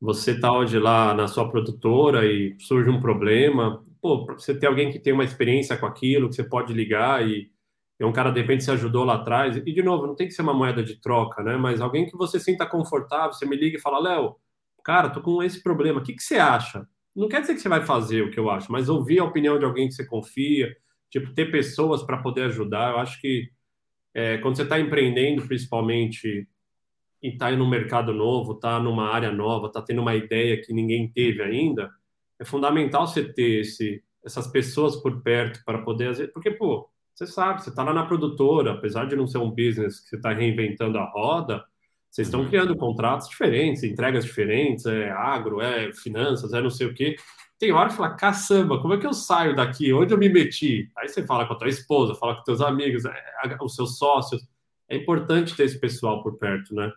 Você 0.00 0.32
está 0.32 0.52
hoje 0.52 0.78
lá 0.78 1.14
na 1.14 1.26
sua 1.26 1.48
produtora 1.48 2.26
e 2.26 2.56
surge 2.58 2.90
um 2.90 3.00
problema, 3.00 3.82
pô, 4.02 4.26
você 4.26 4.54
ter 4.54 4.66
alguém 4.66 4.90
que 4.90 4.98
tem 4.98 5.12
uma 5.12 5.24
experiência 5.24 5.76
com 5.76 5.86
aquilo, 5.86 6.28
que 6.28 6.34
você 6.34 6.44
pode 6.44 6.72
ligar 6.72 7.26
e 7.26 7.50
é 7.98 8.04
um 8.04 8.12
cara, 8.12 8.30
de 8.30 8.40
repente, 8.40 8.64
se 8.64 8.70
ajudou 8.70 9.04
lá 9.04 9.14
atrás. 9.14 9.56
E, 9.56 9.60
de 9.60 9.82
novo, 9.82 10.06
não 10.06 10.16
tem 10.16 10.26
que 10.26 10.34
ser 10.34 10.42
uma 10.42 10.52
moeda 10.52 10.82
de 10.82 11.00
troca, 11.00 11.42
né? 11.42 11.56
Mas 11.56 11.80
alguém 11.80 12.06
que 12.06 12.16
você 12.16 12.40
sinta 12.40 12.66
confortável, 12.66 13.32
você 13.32 13.46
me 13.46 13.56
liga 13.56 13.76
e 13.78 13.80
fala, 13.80 14.00
Léo, 14.00 14.36
cara, 14.84 15.10
tô 15.10 15.22
com 15.22 15.42
esse 15.42 15.62
problema, 15.62 16.00
o 16.00 16.02
que, 16.02 16.12
que 16.14 16.22
você 16.22 16.36
acha? 16.36 16.86
Não 17.14 17.28
quer 17.28 17.40
dizer 17.40 17.54
que 17.54 17.60
você 17.60 17.68
vai 17.68 17.84
fazer 17.84 18.22
o 18.22 18.30
que 18.30 18.38
eu 18.38 18.50
acho, 18.50 18.70
mas 18.72 18.88
ouvir 18.88 19.20
a 19.20 19.24
opinião 19.24 19.58
de 19.58 19.64
alguém 19.64 19.88
que 19.88 19.94
você 19.94 20.04
confia, 20.04 20.74
tipo, 21.10 21.32
ter 21.32 21.50
pessoas 21.50 22.02
para 22.02 22.18
poder 22.18 22.42
ajudar. 22.42 22.92
Eu 22.92 22.98
acho 22.98 23.20
que 23.20 23.48
é, 24.12 24.38
quando 24.38 24.56
você 24.56 24.62
está 24.62 24.78
empreendendo, 24.80 25.46
principalmente, 25.46 26.48
e 27.22 27.28
está 27.28 27.52
em 27.52 27.60
um 27.60 27.68
mercado 27.68 28.12
novo, 28.12 28.52
está 28.52 28.78
numa 28.80 29.08
área 29.10 29.32
nova, 29.32 29.68
está 29.68 29.80
tendo 29.80 30.02
uma 30.02 30.14
ideia 30.14 30.60
que 30.60 30.72
ninguém 30.72 31.10
teve 31.10 31.42
ainda, 31.42 31.90
é 32.38 32.44
fundamental 32.44 33.06
você 33.06 33.24
ter 33.32 33.60
esse, 33.60 34.02
essas 34.24 34.46
pessoas 34.46 34.96
por 34.96 35.22
perto 35.22 35.62
para 35.64 35.82
poder. 35.82 36.32
Porque, 36.32 36.50
pô, 36.50 36.88
você 37.14 37.26
sabe, 37.26 37.62
você 37.62 37.70
está 37.70 37.82
lá 37.84 37.94
na 37.94 38.06
produtora, 38.06 38.72
apesar 38.72 39.06
de 39.06 39.16
não 39.16 39.26
ser 39.26 39.38
um 39.38 39.50
business 39.50 40.00
que 40.00 40.08
você 40.08 40.16
está 40.16 40.32
reinventando 40.32 40.98
a 40.98 41.04
roda, 41.04 41.64
vocês 42.14 42.28
estão 42.28 42.42
uhum. 42.42 42.48
criando 42.48 42.76
contratos 42.76 43.28
diferentes, 43.28 43.82
entregas 43.82 44.24
diferentes, 44.24 44.86
é 44.86 45.10
agro, 45.10 45.60
é 45.60 45.92
finanças, 45.92 46.52
é 46.52 46.62
não 46.62 46.70
sei 46.70 46.86
o 46.86 46.94
quê. 46.94 47.16
Tem 47.58 47.72
hora 47.72 47.88
que 47.88 47.96
fala, 47.96 48.14
caçamba, 48.14 48.80
como 48.80 48.94
é 48.94 48.98
que 48.98 49.06
eu 49.06 49.12
saio 49.12 49.56
daqui? 49.56 49.92
Onde 49.92 50.14
eu 50.14 50.18
me 50.18 50.28
meti? 50.28 50.88
Aí 50.96 51.08
você 51.08 51.26
fala 51.26 51.44
com 51.44 51.54
a 51.54 51.58
tua 51.58 51.68
esposa, 51.68 52.14
fala 52.14 52.36
com 52.36 52.44
teus 52.44 52.60
amigos, 52.60 53.04
é, 53.04 53.56
os 53.60 53.74
seus 53.74 53.98
sócios. 53.98 54.46
É 54.88 54.94
importante 54.94 55.56
ter 55.56 55.64
esse 55.64 55.76
pessoal 55.80 56.22
por 56.22 56.38
perto, 56.38 56.72
né? 56.72 56.92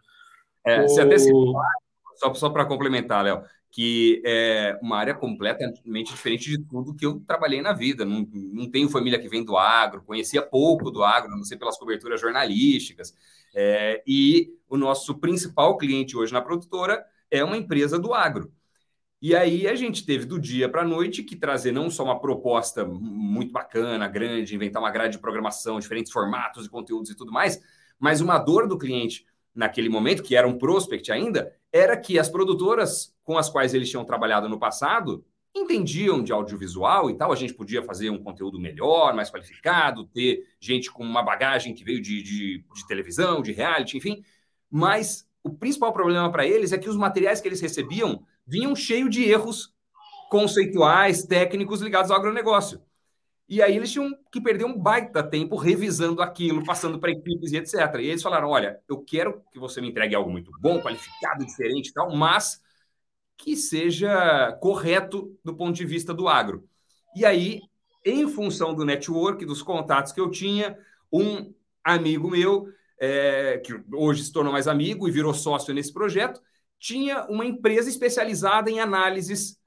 É, 0.64 0.86
o... 0.86 1.00
Até 1.02 1.18
só, 1.18 2.34
só 2.36 2.50
para 2.52 2.66
complementar, 2.66 3.24
Léo, 3.24 3.42
que 3.72 4.22
é 4.24 4.78
uma 4.84 4.98
área 4.98 5.16
completamente 5.16 6.14
diferente 6.14 6.48
de 6.48 6.64
tudo 6.64 6.96
que 6.96 7.08
eu 7.08 7.20
trabalhei 7.22 7.64
na 7.64 7.74
vida. 7.74 8.06
Não, 8.06 8.24
não 8.32 8.70
tenho 8.70 8.88
família 8.88 9.18
que 9.18 9.28
vem 9.28 9.44
do 9.44 9.58
agro, 9.58 10.04
conhecia 10.04 10.44
pouco 10.44 10.92
do 10.92 11.04
agro, 11.04 11.36
não 11.36 11.44
sei 11.44 11.58
pelas 11.58 11.76
coberturas 11.76 12.22
jornalísticas. 12.22 13.16
É, 13.60 14.04
e 14.06 14.54
o 14.70 14.78
nosso 14.78 15.18
principal 15.18 15.78
cliente 15.78 16.16
hoje 16.16 16.32
na 16.32 16.44
produtora 16.44 17.04
é 17.32 17.44
uma 17.44 17.58
empresa 17.58 17.98
do 17.98 18.14
agro. 18.14 18.54
E 19.20 19.36
aí 19.36 19.68
a 19.68 19.74
gente 19.74 20.06
teve 20.06 20.26
do 20.26 20.40
dia 20.40 20.70
para 20.70 20.84
a 20.84 20.86
noite 20.86 21.24
que 21.24 21.36
trazer 21.36 21.72
não 21.72 21.90
só 21.90 22.04
uma 22.04 22.20
proposta 22.20 22.86
muito 22.86 23.52
bacana, 23.52 24.08
grande, 24.08 24.54
inventar 24.54 24.80
uma 24.80 24.92
grade 24.92 25.14
de 25.14 25.20
programação, 25.20 25.80
diferentes 25.80 26.12
formatos 26.12 26.68
e 26.68 26.70
conteúdos 26.70 27.10
e 27.10 27.16
tudo 27.16 27.32
mais, 27.32 27.60
mas 27.98 28.22
uma 28.22 28.38
dor 28.38 28.68
do 28.68 28.78
cliente 28.78 29.26
naquele 29.56 29.90
momento, 29.90 30.22
que 30.22 30.36
era 30.36 30.48
um 30.48 30.56
prospect 30.56 31.12
ainda, 31.12 31.52
era 31.74 31.98
que 31.98 32.20
as 32.20 32.30
produtoras 32.30 33.12
com 33.24 33.40
as 33.40 33.50
quais 33.50 33.74
eles 33.74 33.90
tinham 33.90 34.06
trabalhado 34.06 34.48
no 34.48 34.60
passado 34.60 35.26
entendiam 35.58 36.24
de 36.24 36.32
audiovisual 36.32 37.10
e 37.10 37.18
tal, 37.18 37.32
a 37.32 37.36
gente 37.36 37.54
podia 37.54 37.82
fazer 37.84 38.10
um 38.10 38.22
conteúdo 38.22 38.60
melhor, 38.60 39.14
mais 39.14 39.30
qualificado, 39.30 40.06
ter 40.06 40.46
gente 40.60 40.92
com 40.92 41.04
uma 41.04 41.24
bagagem 41.24 41.74
que 41.74 41.84
veio 41.84 42.02
de, 42.02 42.22
de, 42.22 42.64
de 42.74 42.88
televisão, 42.88 43.42
de 43.42 43.52
reality, 43.52 43.98
enfim. 43.98 44.24
Mas 44.70 45.28
o 45.44 45.50
principal 45.50 45.94
problema 45.94 46.32
para 46.32 46.46
eles 46.46 46.72
é 46.72 46.78
que 46.78 46.90
os 46.90 46.98
materiais 46.98 47.40
que 47.40 47.48
eles 47.48 47.62
recebiam 47.62 48.24
vinham 48.46 48.76
cheios 48.76 49.10
de 49.10 49.24
erros 49.24 49.74
conceituais, 50.30 51.24
técnicos 51.24 51.82
ligados 51.82 52.12
ao 52.12 52.18
agronegócio. 52.18 52.82
E 53.50 53.62
aí 53.62 53.78
eles 53.78 53.92
tinham 53.92 54.14
que 54.30 54.42
perder 54.42 54.66
um 54.66 54.78
baita 54.78 55.24
tempo 55.24 55.56
revisando 55.56 56.22
aquilo, 56.22 56.66
passando 56.66 57.00
para 57.00 57.12
equipes 57.12 57.54
e 57.54 57.58
etc. 57.58 57.96
E 58.00 58.08
eles 58.08 58.22
falaram: 58.22 58.50
olha, 58.50 58.82
eu 58.90 59.02
quero 59.02 59.42
que 59.54 59.60
você 59.60 59.80
me 59.80 59.90
entregue 59.90 60.16
algo 60.16 60.30
muito 60.30 60.52
bom, 60.60 60.82
qualificado, 60.82 61.46
diferente 61.46 61.88
e 61.88 61.94
tal, 61.94 62.14
mas 62.14 62.62
que 63.38 63.56
seja 63.56 64.52
correto 64.62 65.38
do 65.44 65.56
ponto 65.56 65.76
de 65.76 65.86
vista 65.86 66.14
do 66.14 66.28
agro. 66.28 66.68
E 67.16 67.26
aí, 67.26 67.62
em 68.04 68.28
função 68.28 68.74
do 68.74 68.86
network, 68.86 69.46
dos 69.46 69.62
contatos 69.62 70.12
que 70.12 70.20
eu 70.20 70.30
tinha, 70.30 70.78
um 71.12 71.54
amigo 71.84 72.30
meu, 72.30 72.68
é, 73.00 73.60
que 73.60 73.80
hoje 73.94 74.24
se 74.24 74.32
tornou 74.32 74.52
mais 74.52 74.68
amigo 74.68 75.08
e 75.08 75.12
virou 75.12 75.34
sócio 75.34 75.74
nesse 75.74 75.94
projeto, 75.94 76.42
tinha 76.80 77.26
uma 77.26 77.46
empresa 77.46 77.90
especializada 77.90 78.70
em 78.70 78.80
análises 78.80 79.58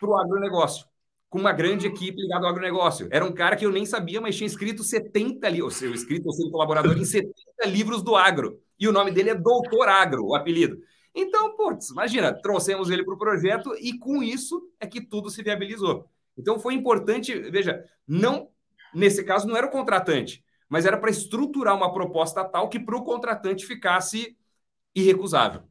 para 0.00 0.08
o 0.08 0.16
agronegócio, 0.16 0.86
com 1.28 1.38
uma 1.38 1.52
grande 1.52 1.86
equipe 1.86 2.20
ligada 2.20 2.44
ao 2.44 2.50
agronegócio. 2.50 3.08
Era 3.10 3.24
um 3.24 3.32
cara 3.32 3.56
que 3.56 3.64
eu 3.64 3.72
nem 3.72 3.86
sabia, 3.86 4.20
mas 4.20 4.36
tinha 4.36 4.46
escrito 4.46 4.82
70 4.82 5.48
livros, 5.48 5.74
ou 5.74 5.78
seja, 5.78 5.94
escrito 5.94 6.26
ou 6.26 6.32
sendo 6.32 6.50
colaborador 6.50 6.96
em 6.96 7.04
70 7.04 7.32
livros 7.66 8.02
do 8.02 8.16
agro. 8.16 8.60
E 8.78 8.86
o 8.86 8.92
nome 8.92 9.10
dele 9.10 9.30
é 9.30 9.34
Doutor 9.34 9.88
Agro, 9.88 10.26
o 10.26 10.34
apelido. 10.34 10.78
Então, 11.20 11.56
putz, 11.56 11.90
imagina, 11.90 12.32
trouxemos 12.32 12.90
ele 12.90 13.04
para 13.04 13.14
o 13.14 13.18
projeto 13.18 13.74
e 13.80 13.98
com 13.98 14.22
isso 14.22 14.70
é 14.78 14.86
que 14.86 15.00
tudo 15.00 15.28
se 15.28 15.42
viabilizou. 15.42 16.08
Então 16.38 16.60
foi 16.60 16.74
importante, 16.74 17.34
veja, 17.50 17.84
não 18.06 18.48
nesse 18.94 19.24
caso 19.24 19.48
não 19.48 19.56
era 19.56 19.66
o 19.66 19.70
contratante, 19.70 20.44
mas 20.68 20.86
era 20.86 20.96
para 20.96 21.10
estruturar 21.10 21.76
uma 21.76 21.92
proposta 21.92 22.44
tal 22.44 22.68
que 22.68 22.78
para 22.78 22.96
o 22.96 23.04
contratante 23.04 23.66
ficasse 23.66 24.36
irrecusável. 24.94 25.62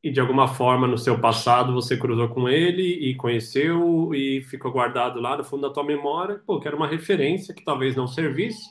E 0.00 0.12
de 0.12 0.20
alguma 0.20 0.46
forma 0.46 0.86
no 0.86 0.96
seu 0.96 1.20
passado 1.20 1.74
você 1.74 1.96
cruzou 1.96 2.28
com 2.28 2.48
ele 2.48 3.10
e 3.10 3.16
conheceu 3.16 4.14
e 4.14 4.42
ficou 4.42 4.70
guardado 4.70 5.20
lá 5.20 5.36
no 5.36 5.42
fundo 5.42 5.62
da 5.62 5.74
tua 5.74 5.82
memória, 5.82 6.40
pô, 6.46 6.60
que 6.60 6.68
era 6.68 6.76
uma 6.76 6.86
referência 6.86 7.52
que 7.52 7.64
talvez 7.64 7.96
não 7.96 8.06
servisse, 8.06 8.62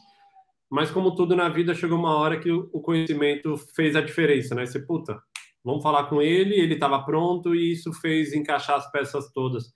mas 0.70 0.89
como 0.89 1.16
tudo 1.16 1.36
na 1.36 1.50
vida 1.50 1.75
chegou 1.75 1.98
uma 1.98 2.16
hora 2.16 2.39
que 2.39 2.50
o 2.50 2.80
conhecimento 2.80 3.58
fez 3.75 3.96
a 3.96 4.01
diferença, 4.01 4.56
né? 4.56 4.66
Você, 4.66 4.80
puta, 4.80 5.22
Vamos 5.63 5.84
falar 5.84 6.06
com 6.06 6.22
ele, 6.22 6.56
ele 6.56 6.75
estava 6.75 7.04
pronto 7.04 7.54
e 7.54 7.74
isso 7.74 7.92
fez 7.94 8.34
encaixar 8.34 8.78
as 8.78 8.92
peças 8.92 9.32
todas. 9.32 9.74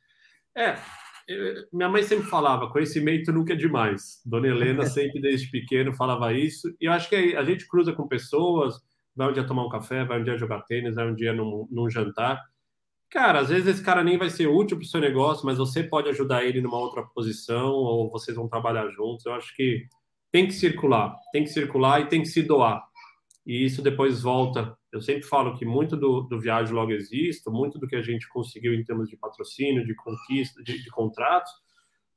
É, 0.55 0.77
minha 1.71 1.89
mãe 1.89 2.03
sempre 2.03 2.25
falava, 2.27 2.69
conhecimento 2.69 3.31
nunca 3.31 3.53
é 3.53 3.55
demais. 3.55 4.21
Dona 4.25 4.47
Helena 4.47 4.85
sempre 4.87 5.21
desde 5.21 5.49
pequeno 5.49 5.93
falava 5.93 6.33
isso. 6.33 6.69
E 6.79 6.85
eu 6.85 6.91
acho 6.91 7.09
que 7.09 7.15
a 7.15 7.43
gente 7.43 7.67
cruza 7.67 7.93
com 7.93 8.07
pessoas, 8.07 8.75
vai 9.15 9.29
um 9.29 9.33
dia 9.33 9.45
tomar 9.45 9.65
um 9.65 9.69
café, 9.69 10.03
vai 10.03 10.19
um 10.19 10.23
dia 10.23 10.37
jogar 10.37 10.61
tênis, 10.63 10.95
vai 10.95 11.09
um 11.09 11.15
dia 11.15 11.33
num, 11.33 11.67
num 11.71 11.89
jantar. 11.89 12.41
Cara, 13.09 13.39
às 13.39 13.49
vezes 13.49 13.67
esse 13.67 13.83
cara 13.83 14.03
nem 14.03 14.17
vai 14.17 14.29
ser 14.29 14.47
útil 14.47 14.77
para 14.77 14.85
o 14.85 14.87
seu 14.87 14.99
negócio, 14.99 15.45
mas 15.45 15.57
você 15.57 15.83
pode 15.83 16.09
ajudar 16.09 16.43
ele 16.43 16.61
numa 16.61 16.79
outra 16.79 17.03
posição 17.03 17.71
ou 17.71 18.09
vocês 18.09 18.35
vão 18.35 18.47
trabalhar 18.47 18.89
juntos. 18.89 19.25
Eu 19.25 19.33
acho 19.33 19.55
que 19.55 19.85
tem 20.31 20.47
que 20.47 20.53
circular, 20.53 21.15
tem 21.31 21.43
que 21.43 21.51
circular 21.51 22.01
e 22.01 22.07
tem 22.07 22.21
que 22.21 22.27
se 22.27 22.41
doar. 22.41 22.83
E 23.45 23.65
isso 23.65 23.81
depois 23.81 24.21
volta 24.21 24.77
eu 24.93 25.01
sempre 25.01 25.23
falo 25.23 25.57
que 25.57 25.65
muito 25.65 25.97
do, 25.97 26.21
do 26.21 26.39
Viagem 26.39 26.71
Logo 26.71 26.91
Existo, 26.91 27.51
muito 27.51 27.79
do 27.79 27.87
que 27.87 27.95
a 27.95 28.01
gente 28.01 28.29
conseguiu 28.29 28.75
em 28.75 28.83
termos 28.83 29.09
de 29.09 29.17
patrocínio, 29.17 29.83
de 29.83 29.95
conquista, 29.95 30.61
de, 30.63 30.83
de 30.83 30.89
contratos, 30.91 31.51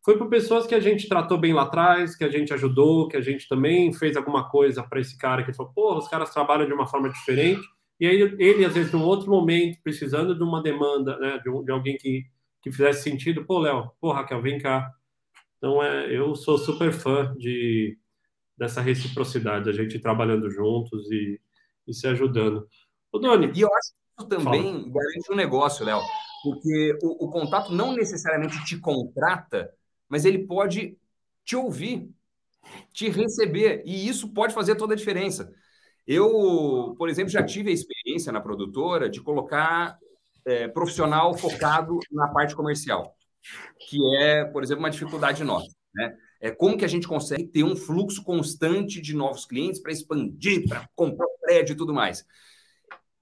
foi 0.05 0.19
por 0.19 0.29
pessoas 0.29 0.67
que 0.67 0.75
a 0.75 0.79
gente 0.79 1.09
tratou 1.09 1.39
bem 1.39 1.55
lá 1.55 1.63
atrás, 1.63 2.15
que 2.15 2.23
a 2.23 2.29
gente 2.29 2.53
ajudou, 2.53 3.09
que 3.09 3.17
a 3.17 3.21
gente 3.23 3.49
também 3.49 3.93
fez 3.95 4.15
alguma 4.15 4.49
coisa 4.49 4.83
para 4.83 5.01
esse 5.01 5.17
cara 5.17 5.43
que 5.43 5.55
falou, 5.55 5.73
pô, 5.75 5.97
os 5.97 6.07
caras 6.07 6.31
trabalham 6.31 6.67
de 6.67 6.73
uma 6.75 6.87
forma 6.87 7.09
diferente. 7.09 7.67
E 7.99 8.07
aí 8.07 8.21
ele, 8.39 8.65
às 8.65 8.75
vezes, 8.75 8.93
num 8.93 9.03
outro 9.03 9.31
momento, 9.31 9.81
precisando 9.83 10.37
de 10.37 10.43
uma 10.45 10.63
demanda, 10.63 11.19
né, 11.19 11.41
de, 11.43 11.49
um, 11.49 11.65
de 11.65 11.73
alguém 11.73 11.97
que, 11.97 12.27
que 12.63 12.71
fizesse 12.71 13.03
sentido, 13.03 13.45
pô, 13.47 13.59
Léo, 13.59 13.91
pô, 13.99 14.13
Raquel, 14.13 14.43
vem 14.43 14.59
cá. 14.59 14.93
Então, 15.57 15.83
é, 15.83 16.15
eu 16.15 16.37
sou 16.37 16.59
super 16.59 16.93
fã 16.93 17.35
de, 17.39 17.99
dessa 18.57 18.81
reciprocidade, 18.81 19.69
a 19.69 19.73
gente 19.73 19.99
trabalhando 19.99 20.51
juntos 20.51 21.11
e, 21.11 21.41
e 21.87 21.95
se 21.95 22.07
ajudando. 22.07 22.67
O 23.13 23.19
Doni. 23.19 23.53
E 23.55 23.61
eu 23.61 23.69
acho 23.75 23.93
que 23.93 24.23
isso 24.23 24.29
também 24.29 24.63
fala. 24.63 24.93
garante 24.93 25.33
um 25.33 25.37
negócio, 25.37 25.85
Léo, 25.85 26.01
porque 26.43 26.99
o, 27.03 27.27
o 27.27 27.31
contato 27.31 27.73
não 27.73 27.95
necessariamente 27.95 28.65
te 28.65 28.79
contrata, 28.79 29.73
mas 30.09 30.25
ele 30.25 30.47
pode 30.47 30.97
te 31.45 31.55
ouvir, 31.55 32.11
te 32.93 33.09
receber, 33.09 33.83
e 33.85 34.09
isso 34.09 34.33
pode 34.33 34.55
fazer 34.55 34.75
toda 34.75 34.95
a 34.95 34.97
diferença. 34.97 35.53
Eu, 36.07 36.95
por 36.97 37.09
exemplo, 37.09 37.31
já 37.31 37.43
tive 37.43 37.71
a 37.71 37.75
experiência 37.75 38.33
na 38.33 38.41
produtora 38.41 39.09
de 39.09 39.21
colocar 39.21 39.99
é, 40.45 40.69
profissional 40.69 41.37
focado 41.37 41.99
na 42.13 42.29
parte 42.29 42.55
comercial, 42.55 43.15
que 43.89 43.99
é, 44.19 44.45
por 44.45 44.63
exemplo, 44.63 44.83
uma 44.83 44.91
dificuldade 44.91 45.43
nossa. 45.43 45.69
Né? 45.95 46.17
É, 46.41 46.51
como 46.51 46.77
que 46.77 46.85
a 46.85 46.89
gente 46.89 47.09
consegue 47.09 47.47
ter 47.47 47.65
um 47.65 47.77
fluxo 47.77 48.23
constante 48.23 49.01
de 49.01 49.15
novos 49.15 49.45
clientes 49.47 49.81
para 49.81 49.93
expandir, 49.93 50.69
para 50.69 50.89
comprar 50.95 51.27
prédio 51.41 51.73
e 51.73 51.77
tudo 51.77 51.95
mais. 51.95 52.27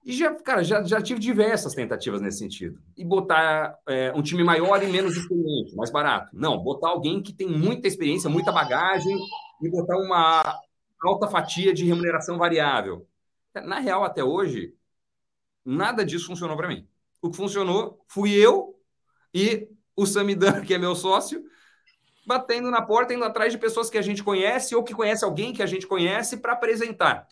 E 0.05 0.13
já, 0.13 0.31
cara, 0.35 0.63
já, 0.63 0.83
já 0.83 1.01
tive 1.01 1.19
diversas 1.19 1.73
tentativas 1.73 2.21
nesse 2.21 2.37
sentido. 2.37 2.79
E 2.95 3.03
botar 3.03 3.75
é, 3.87 4.13
um 4.15 4.21
time 4.21 4.43
maior 4.43 4.81
e 4.83 4.87
menos 4.87 5.17
experiente, 5.17 5.75
mais 5.75 5.89
barato. 5.89 6.29
Não, 6.31 6.61
botar 6.61 6.89
alguém 6.89 7.23
que 7.23 7.33
tem 7.33 7.47
muita 7.47 7.87
experiência, 7.87 8.29
muita 8.29 8.51
bagagem 8.51 9.17
e 9.61 9.69
botar 9.69 9.97
uma 9.97 10.61
alta 11.03 11.27
fatia 11.27 11.73
de 11.73 11.85
remuneração 11.85 12.37
variável. 12.37 13.07
Na 13.63 13.79
real, 13.79 14.03
até 14.03 14.23
hoje, 14.23 14.75
nada 15.63 16.05
disso 16.05 16.27
funcionou 16.27 16.55
para 16.55 16.67
mim. 16.67 16.87
O 17.19 17.31
que 17.31 17.37
funcionou 17.37 17.99
fui 18.07 18.31
eu 18.31 18.79
e 19.33 19.67
o 19.95 20.05
Samidan, 20.05 20.61
que 20.63 20.75
é 20.75 20.77
meu 20.77 20.95
sócio, 20.95 21.43
batendo 22.25 22.71
na 22.71 22.81
porta, 22.81 23.13
indo 23.13 23.23
atrás 23.23 23.51
de 23.51 23.59
pessoas 23.59 23.89
que 23.89 23.97
a 23.97 24.01
gente 24.01 24.23
conhece 24.23 24.75
ou 24.75 24.83
que 24.83 24.93
conhece 24.93 25.23
alguém 25.23 25.53
que 25.53 25.63
a 25.63 25.65
gente 25.65 25.85
conhece 25.85 26.37
para 26.37 26.53
apresentar. 26.53 27.27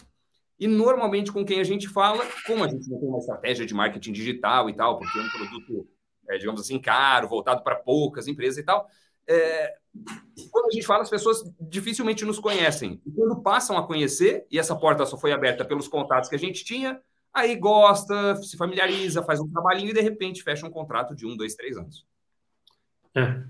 E 0.59 0.67
normalmente 0.67 1.31
com 1.31 1.43
quem 1.43 1.59
a 1.59 1.63
gente 1.63 1.89
fala, 1.89 2.25
como 2.45 2.63
a 2.63 2.67
gente 2.67 2.89
não 2.89 3.00
tem 3.00 3.09
uma 3.09 3.17
estratégia 3.17 3.65
de 3.65 3.73
marketing 3.73 4.12
digital 4.12 4.69
e 4.69 4.73
tal, 4.73 5.00
porque 5.00 5.17
é 5.17 5.21
um 5.21 5.29
produto, 5.29 5.88
é, 6.29 6.38
digamos 6.38 6.62
assim, 6.62 6.79
caro, 6.79 7.27
voltado 7.27 7.63
para 7.63 7.75
poucas 7.75 8.27
empresas 8.27 8.57
e 8.57 8.63
tal, 8.63 8.88
é, 9.27 9.73
quando 10.51 10.67
a 10.67 10.71
gente 10.71 10.85
fala, 10.85 11.03
as 11.03 11.09
pessoas 11.09 11.43
dificilmente 11.59 12.25
nos 12.25 12.39
conhecem. 12.39 13.01
E 13.05 13.12
quando 13.12 13.41
passam 13.41 13.77
a 13.77 13.85
conhecer, 13.85 14.45
e 14.50 14.59
essa 14.59 14.75
porta 14.75 15.05
só 15.05 15.17
foi 15.17 15.31
aberta 15.31 15.65
pelos 15.65 15.88
contatos 15.88 16.29
que 16.29 16.35
a 16.35 16.39
gente 16.39 16.63
tinha, 16.63 17.01
aí 17.33 17.55
gosta, 17.55 18.35
se 18.38 18.55
familiariza, 18.55 19.23
faz 19.23 19.39
um 19.39 19.50
trabalhinho 19.50 19.89
e 19.89 19.93
de 19.93 20.01
repente 20.01 20.43
fecha 20.43 20.65
um 20.65 20.71
contrato 20.71 21.15
de 21.15 21.25
um, 21.25 21.35
dois, 21.35 21.55
três 21.55 21.77
anos. 21.77 22.05
É, 23.15 23.41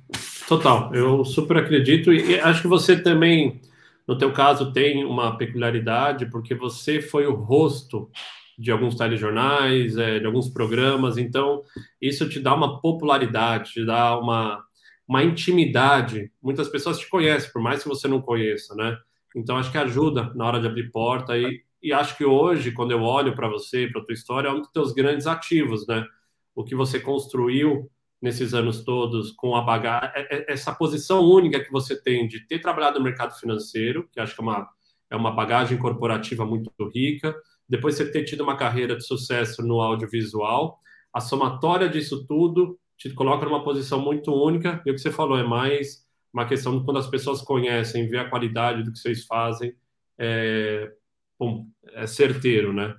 total. 0.48 0.94
Eu 0.94 1.24
super 1.24 1.58
acredito 1.58 2.12
e 2.12 2.40
acho 2.40 2.62
que 2.62 2.68
você 2.68 3.02
também 3.02 3.62
no 4.08 4.18
teu 4.18 4.34
caso, 4.34 4.74
tem 4.74 5.06
uma 5.06 5.38
peculiaridade, 5.38 6.26
porque 6.26 6.54
você 6.54 7.02
foi 7.02 7.26
o 7.26 7.34
rosto 7.34 8.10
de 8.58 8.72
alguns 8.72 8.96
telejornais, 8.96 9.98
é, 9.98 10.20
de 10.20 10.26
alguns 10.26 10.50
programas, 10.50 11.18
então 11.18 11.64
isso 12.02 12.28
te 12.30 12.40
dá 12.40 12.54
uma 12.54 12.82
popularidade, 12.82 13.72
te 13.72 13.86
dá 13.86 14.18
uma, 14.18 14.64
uma 15.08 15.24
intimidade. 15.24 16.32
Muitas 16.42 16.68
pessoas 16.68 17.00
te 17.00 17.10
conhecem, 17.10 17.52
por 17.52 17.62
mais 17.62 17.82
que 17.82 17.90
você 17.90 18.08
não 18.08 18.22
conheça, 18.22 18.76
né? 18.76 18.98
Então 19.36 19.58
acho 19.58 19.72
que 19.72 19.78
ajuda 19.78 20.32
na 20.36 20.46
hora 20.46 20.60
de 20.60 20.68
abrir 20.68 20.92
porta 20.92 21.38
e, 21.38 21.64
e 21.82 21.92
acho 21.92 22.16
que 22.18 22.26
hoje, 22.26 22.72
quando 22.72 22.92
eu 22.92 23.02
olho 23.02 23.34
para 23.36 23.48
você, 23.48 23.88
para 23.88 24.04
tua 24.04 24.14
história, 24.14 24.50
é 24.50 24.52
um 24.52 24.60
dos 24.60 24.70
teus 24.72 24.94
grandes 24.94 25.26
ativos, 25.26 25.88
né? 25.88 26.06
O 26.54 26.64
que 26.64 26.76
você 26.76 27.00
construiu 27.00 27.90
nesses 28.24 28.54
anos 28.54 28.86
todos 28.86 29.34
com 29.34 29.54
a 29.54 29.62
bagagem, 29.62 30.12
é, 30.16 30.38
é, 30.38 30.54
essa 30.54 30.74
posição 30.74 31.22
única 31.26 31.62
que 31.62 31.70
você 31.70 32.02
tem 32.02 32.26
de 32.26 32.48
ter 32.48 32.60
trabalhado 32.60 32.98
no 32.98 33.04
mercado 33.04 33.38
financeiro, 33.38 34.08
que 34.14 34.18
acho 34.18 34.34
que 34.34 34.40
é 34.40 34.44
uma, 34.46 34.70
é 35.12 35.16
uma 35.18 35.30
bagagem 35.30 35.78
corporativa 35.78 36.46
muito 36.46 36.72
rica, 36.96 37.36
depois 37.68 37.96
você 37.96 38.10
ter 38.10 38.24
tido 38.24 38.42
uma 38.42 38.56
carreira 38.56 38.96
de 38.96 39.06
sucesso 39.06 39.62
no 39.62 39.82
audiovisual, 39.82 40.80
a 41.14 41.20
somatória 41.20 41.90
disso 41.90 42.26
tudo 42.26 42.80
te 42.98 43.10
coloca 43.10 43.44
numa 43.46 43.62
posição 43.62 44.00
muito 44.00 44.34
única, 44.34 44.82
e 44.86 44.92
o 44.92 44.94
que 44.94 45.02
você 45.02 45.12
falou 45.12 45.38
é 45.38 45.44
mais 45.44 46.08
uma 46.32 46.46
questão 46.46 46.80
de 46.80 46.86
quando 46.86 47.00
as 47.00 47.08
pessoas 47.08 47.42
conhecem, 47.42 48.08
vê 48.08 48.20
a 48.20 48.30
qualidade 48.30 48.84
do 48.84 48.94
que 48.94 49.00
vocês 49.00 49.26
fazem, 49.26 49.76
é, 50.18 50.94
bom, 51.38 51.68
é 51.92 52.08
certeiro, 52.08 52.72
né? 52.72 52.96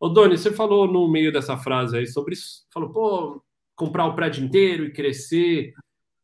Ô, 0.00 0.08
Doni, 0.08 0.38
você 0.38 0.50
falou 0.50 0.90
no 0.90 1.06
meio 1.06 1.30
dessa 1.30 1.58
frase 1.58 1.98
aí 1.98 2.06
sobre 2.06 2.32
isso, 2.32 2.66
falou, 2.72 2.90
pô, 2.90 3.42
comprar 3.76 4.06
o 4.06 4.14
prédio 4.14 4.44
inteiro 4.44 4.86
e 4.86 4.92
crescer. 4.92 5.74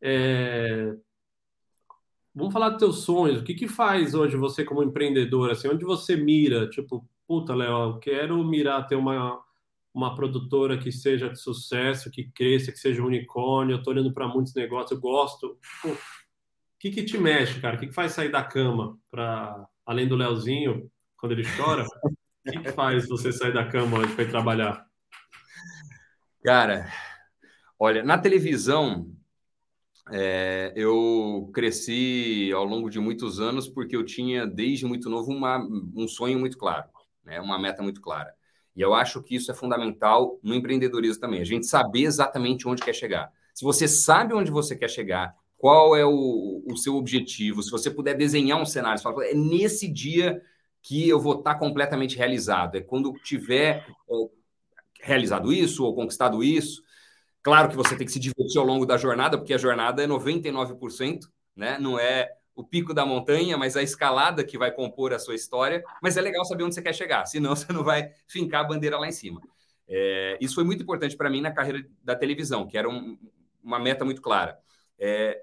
É... 0.00 0.94
Vamos 2.35 2.52
falar 2.52 2.71
dos 2.71 2.78
teus 2.78 3.04
sonhos. 3.04 3.42
O 3.42 3.44
que, 3.44 3.54
que 3.54 3.68
faz 3.68 4.14
hoje 4.14 4.37
você 4.37 4.64
como 4.64 4.82
empreendedor? 4.82 5.50
Assim, 5.50 5.68
onde 5.68 5.85
você 5.85 6.16
mira? 6.16 6.68
Tipo, 6.68 7.06
puta, 7.28 7.54
Léo, 7.54 7.99
quero 7.99 8.42
mirar 8.42 8.87
ter 8.87 8.97
uma, 8.97 9.38
uma 9.92 10.14
produtora 10.14 10.78
que 10.78 10.90
seja 10.90 11.28
de 11.28 11.38
sucesso, 11.38 12.11
que 12.11 12.25
cresça, 12.25 12.73
que 12.73 12.78
seja 12.78 13.02
um 13.02 13.06
unicórnio. 13.06 13.76
Eu 13.76 13.82
tô 13.82 13.90
olhando 13.90 14.12
para 14.12 14.26
muitos 14.26 14.54
negócios, 14.54 14.92
eu 14.92 15.00
gosto. 15.00 15.59
O 15.85 15.97
que, 16.80 16.90
que 16.90 17.04
te 17.04 17.18
mexe, 17.18 17.61
cara? 17.61 17.76
O 17.76 17.78
que, 17.78 17.87
que 17.87 17.94
faz 17.94 18.12
sair 18.12 18.30
da 18.30 18.42
cama 18.42 18.99
para 19.11 19.68
além 19.85 20.09
do 20.09 20.16
Leozinho, 20.16 20.90
quando 21.18 21.32
ele 21.32 21.44
chora? 21.56 21.85
O 21.85 22.50
que, 22.50 22.61
que 22.61 22.73
faz 22.73 23.06
você 23.09 23.30
sair 23.30 23.52
da 23.52 23.68
cama 23.68 23.99
hoje 23.99 24.14
para 24.14 24.25
ir 24.25 24.30
trabalhar? 24.30 24.87
Cara, 26.42 26.90
Olha, 27.84 28.04
na 28.04 28.16
televisão, 28.16 29.10
é, 30.12 30.72
eu 30.76 31.50
cresci 31.52 32.52
ao 32.54 32.64
longo 32.64 32.88
de 32.88 33.00
muitos 33.00 33.40
anos 33.40 33.68
porque 33.68 33.97
eu 33.97 34.04
tinha, 34.04 34.47
desde 34.47 34.86
muito 34.86 35.10
novo, 35.10 35.32
uma, 35.32 35.58
um 35.92 36.06
sonho 36.06 36.38
muito 36.38 36.56
claro, 36.56 36.88
né? 37.25 37.40
uma 37.40 37.58
meta 37.58 37.82
muito 37.82 38.00
clara. 38.00 38.32
E 38.76 38.80
eu 38.80 38.95
acho 38.95 39.21
que 39.21 39.34
isso 39.34 39.50
é 39.50 39.54
fundamental 39.54 40.38
no 40.45 40.54
empreendedorismo 40.54 41.21
também, 41.21 41.40
a 41.40 41.45
gente 41.45 41.66
saber 41.66 42.02
exatamente 42.02 42.68
onde 42.68 42.84
quer 42.84 42.95
chegar. 42.95 43.32
Se 43.52 43.64
você 43.64 43.88
sabe 43.88 44.32
onde 44.32 44.52
você 44.52 44.76
quer 44.76 44.88
chegar, 44.88 45.34
qual 45.58 45.97
é 45.97 46.06
o, 46.06 46.62
o 46.64 46.76
seu 46.76 46.95
objetivo, 46.95 47.64
se 47.64 47.71
você 47.73 47.90
puder 47.90 48.14
desenhar 48.14 48.62
um 48.62 48.64
cenário, 48.64 48.99
você 48.99 49.02
fala, 49.02 49.26
é 49.26 49.34
nesse 49.34 49.88
dia 49.88 50.40
que 50.80 51.08
eu 51.08 51.18
vou 51.18 51.40
estar 51.40 51.56
completamente 51.56 52.16
realizado, 52.16 52.76
é 52.76 52.80
quando 52.80 53.12
tiver 53.25 53.84
é, 54.08 54.14
realizado 55.00 55.52
isso 55.52 55.84
ou 55.84 55.97
conquistado 55.97 56.45
isso, 56.45 56.80
Claro 57.43 57.69
que 57.69 57.76
você 57.76 57.97
tem 57.97 58.07
que 58.07 58.13
se 58.13 58.21
divertir 58.21 58.59
ao 58.59 58.65
longo 58.65 58.87
da 58.87 58.97
jornada, 58.97 59.37
porque 59.37 59.52
a 59.52 59.59
jornada 59.59 60.02
é 60.02 60.07
99%, 60.07 61.28
né? 61.57 61.78
Não 61.78 61.99
é 61.99 62.31
o 62.55 62.63
pico 62.63 62.95
da 62.95 63.05
montanha, 63.05 63.57
mas 63.57 63.76
a 63.76 63.83
escalada 63.83 64.45
que 64.45 64.59
vai 64.59 64.71
compor 64.71 65.13
a 65.13 65.19
sua 65.19 65.35
história. 65.35 65.83
Mas 66.02 66.17
é 66.17 66.21
legal 66.21 66.45
saber 66.45 66.63
onde 66.65 66.75
você 66.75 66.83
quer 66.83 66.95
chegar, 66.95 67.26
senão 67.26 67.55
você 67.57 67.73
não 67.73 67.83
vai 67.83 68.13
fincar 68.28 68.65
a 68.65 68.69
bandeira 68.69 68.99
lá 68.99 69.09
em 69.09 69.13
cima. 69.13 69.41
É, 69.89 70.39
isso 70.41 70.55
foi 70.55 70.65
muito 70.65 70.83
importante 70.83 71.17
para 71.17 71.28
mim 71.28 71.41
na 71.41 71.50
carreira 71.50 71.85
da 72.02 72.15
televisão, 72.15 72.67
que 72.67 72.78
era 72.78 72.89
um, 72.89 73.19
uma 73.63 73.78
meta 73.78 74.05
muito 74.05 74.23
clara. 74.23 74.59
É, 74.99 75.43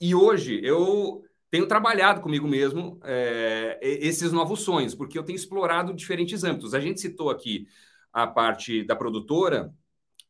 e 0.00 0.14
hoje 0.14 0.60
eu 0.62 1.22
tenho 1.50 1.66
trabalhado 1.66 2.20
comigo 2.20 2.46
mesmo 2.46 2.98
é, 3.04 3.78
esses 3.80 4.32
novos 4.32 4.60
sonhos, 4.60 4.94
porque 4.94 5.18
eu 5.18 5.22
tenho 5.22 5.36
explorado 5.36 5.94
diferentes 5.94 6.44
âmbitos. 6.44 6.74
A 6.74 6.80
gente 6.80 7.00
citou 7.00 7.30
aqui 7.30 7.66
a 8.12 8.26
parte 8.26 8.84
da 8.84 8.96
produtora, 8.96 9.72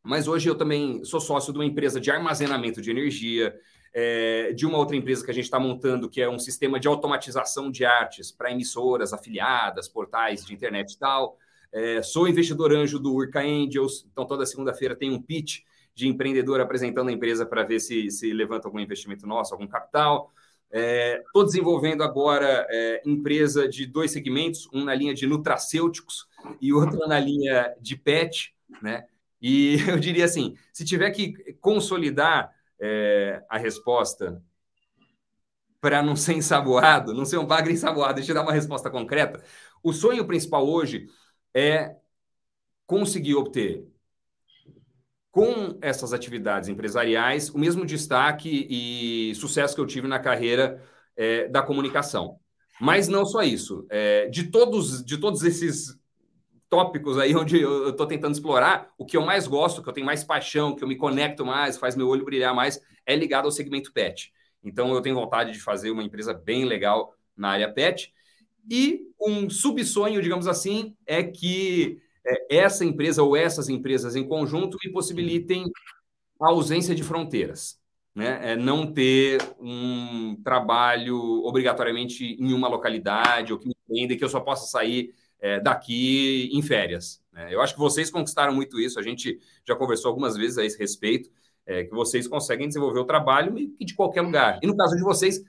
mas 0.07 0.29
hoje 0.29 0.49
eu 0.49 0.55
também 0.55 1.05
sou 1.05 1.21
sócio 1.21 1.53
de 1.53 1.59
uma 1.59 1.65
empresa 1.65 2.01
de 2.01 2.11
armazenamento 2.13 2.81
de 2.81 2.93
energia, 2.93 3.59
é, 3.93 4.53
de 4.53 4.65
uma 4.65 4.79
outra 4.79 4.95
empresa 4.95 5.25
que 5.25 5.31
a 5.33 5.35
gente 5.35 5.47
está 5.47 5.59
montando, 5.59 6.09
que 6.09 6.23
é 6.23 6.29
um 6.29 6.39
sistema 6.39 6.79
de 6.79 6.87
automatização 6.87 7.73
de 7.73 7.85
artes 7.85 8.31
para 8.31 8.53
emissoras, 8.53 9.13
afiliadas, 9.13 9.89
portais 9.89 10.45
de 10.45 10.55
internet 10.55 10.93
e 10.93 10.99
tal. 10.99 11.37
É, 11.73 12.03
sou 12.03 12.29
investidor 12.29 12.73
anjo 12.73 13.01
do 13.01 13.13
Urca 13.13 13.41
Angels, 13.41 14.07
então 14.13 14.25
toda 14.25 14.47
segunda-feira 14.47 14.95
tem 14.95 15.11
um 15.11 15.21
pitch 15.21 15.63
de 15.93 16.07
empreendedor 16.07 16.61
apresentando 16.61 17.09
a 17.09 17.13
empresa 17.13 17.45
para 17.45 17.65
ver 17.65 17.81
se, 17.81 18.09
se 18.11 18.33
levanta 18.33 18.69
algum 18.69 18.79
investimento 18.79 19.27
nosso, 19.27 19.55
algum 19.55 19.67
capital. 19.67 20.33
Estou 20.71 21.43
é, 21.43 21.47
desenvolvendo 21.47 22.05
agora 22.05 22.65
é, 22.71 23.03
empresa 23.05 23.69
de 23.69 23.87
dois 23.87 24.13
segmentos, 24.13 24.69
um 24.73 24.85
na 24.85 24.95
linha 24.95 25.15
de 25.15 25.27
nutracêuticos 25.27 26.29
e 26.61 26.73
outro 26.73 27.09
na 27.09 27.19
linha 27.19 27.75
de 27.81 27.97
pet, 27.97 28.55
né? 28.81 29.07
E 29.41 29.77
eu 29.89 29.99
diria 29.99 30.25
assim: 30.25 30.55
se 30.73 30.85
tiver 30.85 31.11
que 31.11 31.55
consolidar 31.61 32.51
é, 32.81 33.43
a 33.49 33.59
resposta 33.59 34.43
para 35.81 36.03
não 36.03 36.17
ser 36.17 36.35
ensaboado, 36.35 37.15
não 37.15 37.25
ser 37.25 37.39
um 37.39 37.47
bagre 37.47 37.73
ensaboado, 37.73 38.15
deixa 38.15 38.33
eu 38.33 38.35
dar 38.35 38.43
uma 38.43 38.53
resposta 38.53 38.91
concreta. 38.91 39.43
O 39.83 39.93
sonho 39.93 40.27
principal 40.27 40.67
hoje 40.67 41.07
é 41.55 41.97
conseguir 42.87 43.35
obter 43.35 43.87
com 45.31 45.77
essas 45.83 46.13
atividades 46.15 46.69
empresariais 46.69 47.51
o 47.51 47.59
mesmo 47.59 47.85
destaque 47.85 48.67
e 48.71 49.35
sucesso 49.35 49.75
que 49.75 49.81
eu 49.81 49.87
tive 49.87 50.09
na 50.09 50.19
carreira 50.19 50.83
é, 51.15 51.47
da 51.49 51.63
comunicação. 51.63 52.41
Mas 52.81 53.07
não 53.07 53.25
só 53.27 53.43
isso. 53.43 53.87
É, 53.91 54.29
de 54.29 54.51
todos 54.51 55.05
de 55.05 55.19
todos 55.19 55.43
esses 55.43 55.99
tópicos 56.69 57.19
aí 57.19 57.35
onde 57.37 57.61
eu 57.61 57.91
estou 57.91 58.07
tentando 58.07 58.35
explorar, 58.35 58.91
o 58.99 59.05
que 59.05 59.17
eu 59.17 59.23
mais 59.23 59.47
gosto, 59.47 59.83
que 59.83 59.89
eu 59.89 59.93
tenho 59.93 60.07
mais 60.07 60.25
paixão, 60.25 60.75
que 60.75 60.83
eu 60.83 60.89
me 60.89 60.97
conecto 60.97 61.45
mais, 61.45 61.77
faz 61.77 61.97
meu 61.97 62.09
olho 62.09 62.25
brilhar 62.25 62.55
mais, 62.55 62.81
é 63.05 63.15
ligado 63.15 63.45
ao 63.45 63.51
segmento 63.51 63.93
pet. 63.93 64.33
Então 64.63 64.93
eu 64.93 65.01
tenho 65.01 65.15
vontade 65.15 65.53
de 65.53 65.61
fazer 65.61 65.91
uma 65.91 66.03
empresa 66.03 66.35
bem 66.35 66.65
legal 66.65 67.15
na 67.37 67.51
área 67.51 67.73
pet. 67.73 68.13
E 68.69 69.07
um 69.21 69.49
subsonho, 69.49 70.21
digamos 70.21 70.49
assim, 70.49 70.97
é 71.07 71.23
que 71.23 72.01
é, 72.27 72.57
essa 72.59 72.85
empresa 72.85 73.23
ou 73.23 73.37
essas 73.37 73.69
empresas 73.69 74.17
em 74.17 74.27
conjunto 74.27 74.77
me 74.85 74.91
possibilitem 74.91 75.71
a 76.41 76.49
ausência 76.49 76.95
de 76.95 77.05
fronteiras. 77.05 77.79
Né? 78.15 78.53
É 78.53 78.57
não 78.57 78.93
ter 78.93 79.41
um 79.61 80.41
trabalho 80.43 81.17
obrigatoriamente 81.45 82.25
em 82.25 82.53
uma 82.53 82.67
localidade 82.67 83.53
ou 83.53 83.59
que 83.59 83.69
me 83.69 83.77
prenda, 83.87 84.17
que 84.17 84.25
eu 84.25 84.29
só 84.29 84.41
possa 84.41 84.67
sair 84.67 85.15
é, 85.41 85.61
daqui 85.61 86.51
em 86.53 86.63
férias. 86.63 87.23
Né? 87.33 87.55
Eu 87.55 87.61
acho 87.61 87.75
que 87.75 87.81
vocês 87.81 88.11
conquistaram 88.11 88.55
muito 88.55 88.81
isso, 88.81 88.99
a 88.99 89.03
gente 89.03 89.39
já 89.67 89.75
conversou 89.75 90.09
algumas 90.09 90.37
vezes 90.37 90.59
a 90.59 90.65
esse 90.65 90.79
respeito, 90.79 91.31
é, 91.67 91.85
que 91.85 91.91
vocês 91.91 92.29
conseguem 92.29 92.69
desenvolver 92.69 93.01
o 93.01 93.05
trabalho 93.05 93.55
de 93.81 93.95
qualquer 93.95 94.23
lugar. 94.23 94.61
E 94.63 94.67
no 94.67 94.77
caso 94.77 94.97
de 94.97 95.03
vocês, 95.03 95.43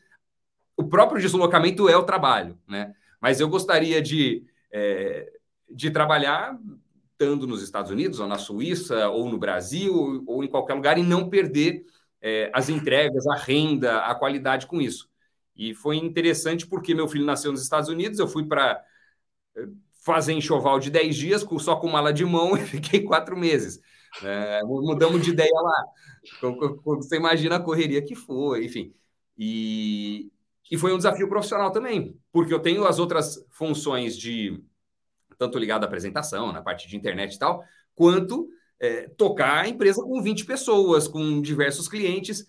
o 0.75 0.83
próprio 0.83 1.21
deslocamento 1.21 1.87
é 1.87 1.95
o 1.95 2.03
trabalho, 2.03 2.57
né? 2.67 2.93
Mas 3.21 3.39
eu 3.39 3.49
gostaria 3.49 4.01
de, 4.01 4.45
é, 4.71 5.31
de 5.69 5.89
trabalhar 5.89 6.57
estando 7.11 7.47
nos 7.47 7.63
Estados 7.63 7.89
Unidos, 7.89 8.19
ou 8.19 8.27
na 8.27 8.37
Suíça, 8.37 9.09
ou 9.09 9.27
no 9.27 9.39
Brasil, 9.39 10.23
ou 10.27 10.43
em 10.43 10.47
qualquer 10.47 10.75
lugar, 10.75 10.99
e 10.99 11.03
não 11.03 11.29
perder 11.29 11.83
é, 12.21 12.51
as 12.53 12.69
entregas, 12.69 13.25
a 13.25 13.35
renda, 13.35 13.99
a 14.01 14.13
qualidade 14.13 14.67
com 14.67 14.79
isso. 14.79 15.09
E 15.55 15.73
foi 15.73 15.97
interessante 15.97 16.67
porque 16.67 16.93
meu 16.93 17.07
filho 17.07 17.25
nasceu 17.25 17.51
nos 17.51 17.63
Estados 17.63 17.89
Unidos, 17.89 18.19
eu 18.19 18.27
fui 18.27 18.45
para 18.45 18.83
fazer 20.03 20.33
enxoval 20.33 20.79
de 20.79 20.89
10 20.89 21.15
dias, 21.15 21.45
só 21.59 21.75
com 21.75 21.89
mala 21.89 22.13
de 22.13 22.25
mão, 22.25 22.55
e 22.57 22.61
fiquei 22.61 23.01
quatro 23.03 23.37
meses. 23.37 23.79
É, 24.23 24.63
mudamos 24.63 25.21
de 25.21 25.31
ideia 25.31 25.51
lá. 25.53 25.85
Você 26.83 27.17
imagina 27.17 27.57
a 27.57 27.59
correria 27.59 28.01
que 28.01 28.15
foi, 28.15 28.65
enfim. 28.65 28.93
E, 29.37 30.31
e 30.71 30.77
foi 30.77 30.93
um 30.93 30.97
desafio 30.97 31.29
profissional 31.29 31.71
também, 31.71 32.17
porque 32.31 32.53
eu 32.53 32.59
tenho 32.59 32.85
as 32.85 32.99
outras 32.99 33.45
funções 33.51 34.17
de 34.17 34.63
tanto 35.37 35.59
ligado 35.59 35.83
à 35.83 35.87
apresentação, 35.87 36.51
na 36.51 36.61
parte 36.61 36.87
de 36.87 36.97
internet 36.97 37.35
e 37.35 37.39
tal, 37.39 37.63
quanto 37.93 38.49
é, 38.79 39.07
tocar 39.09 39.65
a 39.65 39.67
empresa 39.67 40.01
com 40.01 40.21
20 40.21 40.45
pessoas, 40.45 41.07
com 41.07 41.41
diversos 41.41 41.87
clientes. 41.87 42.45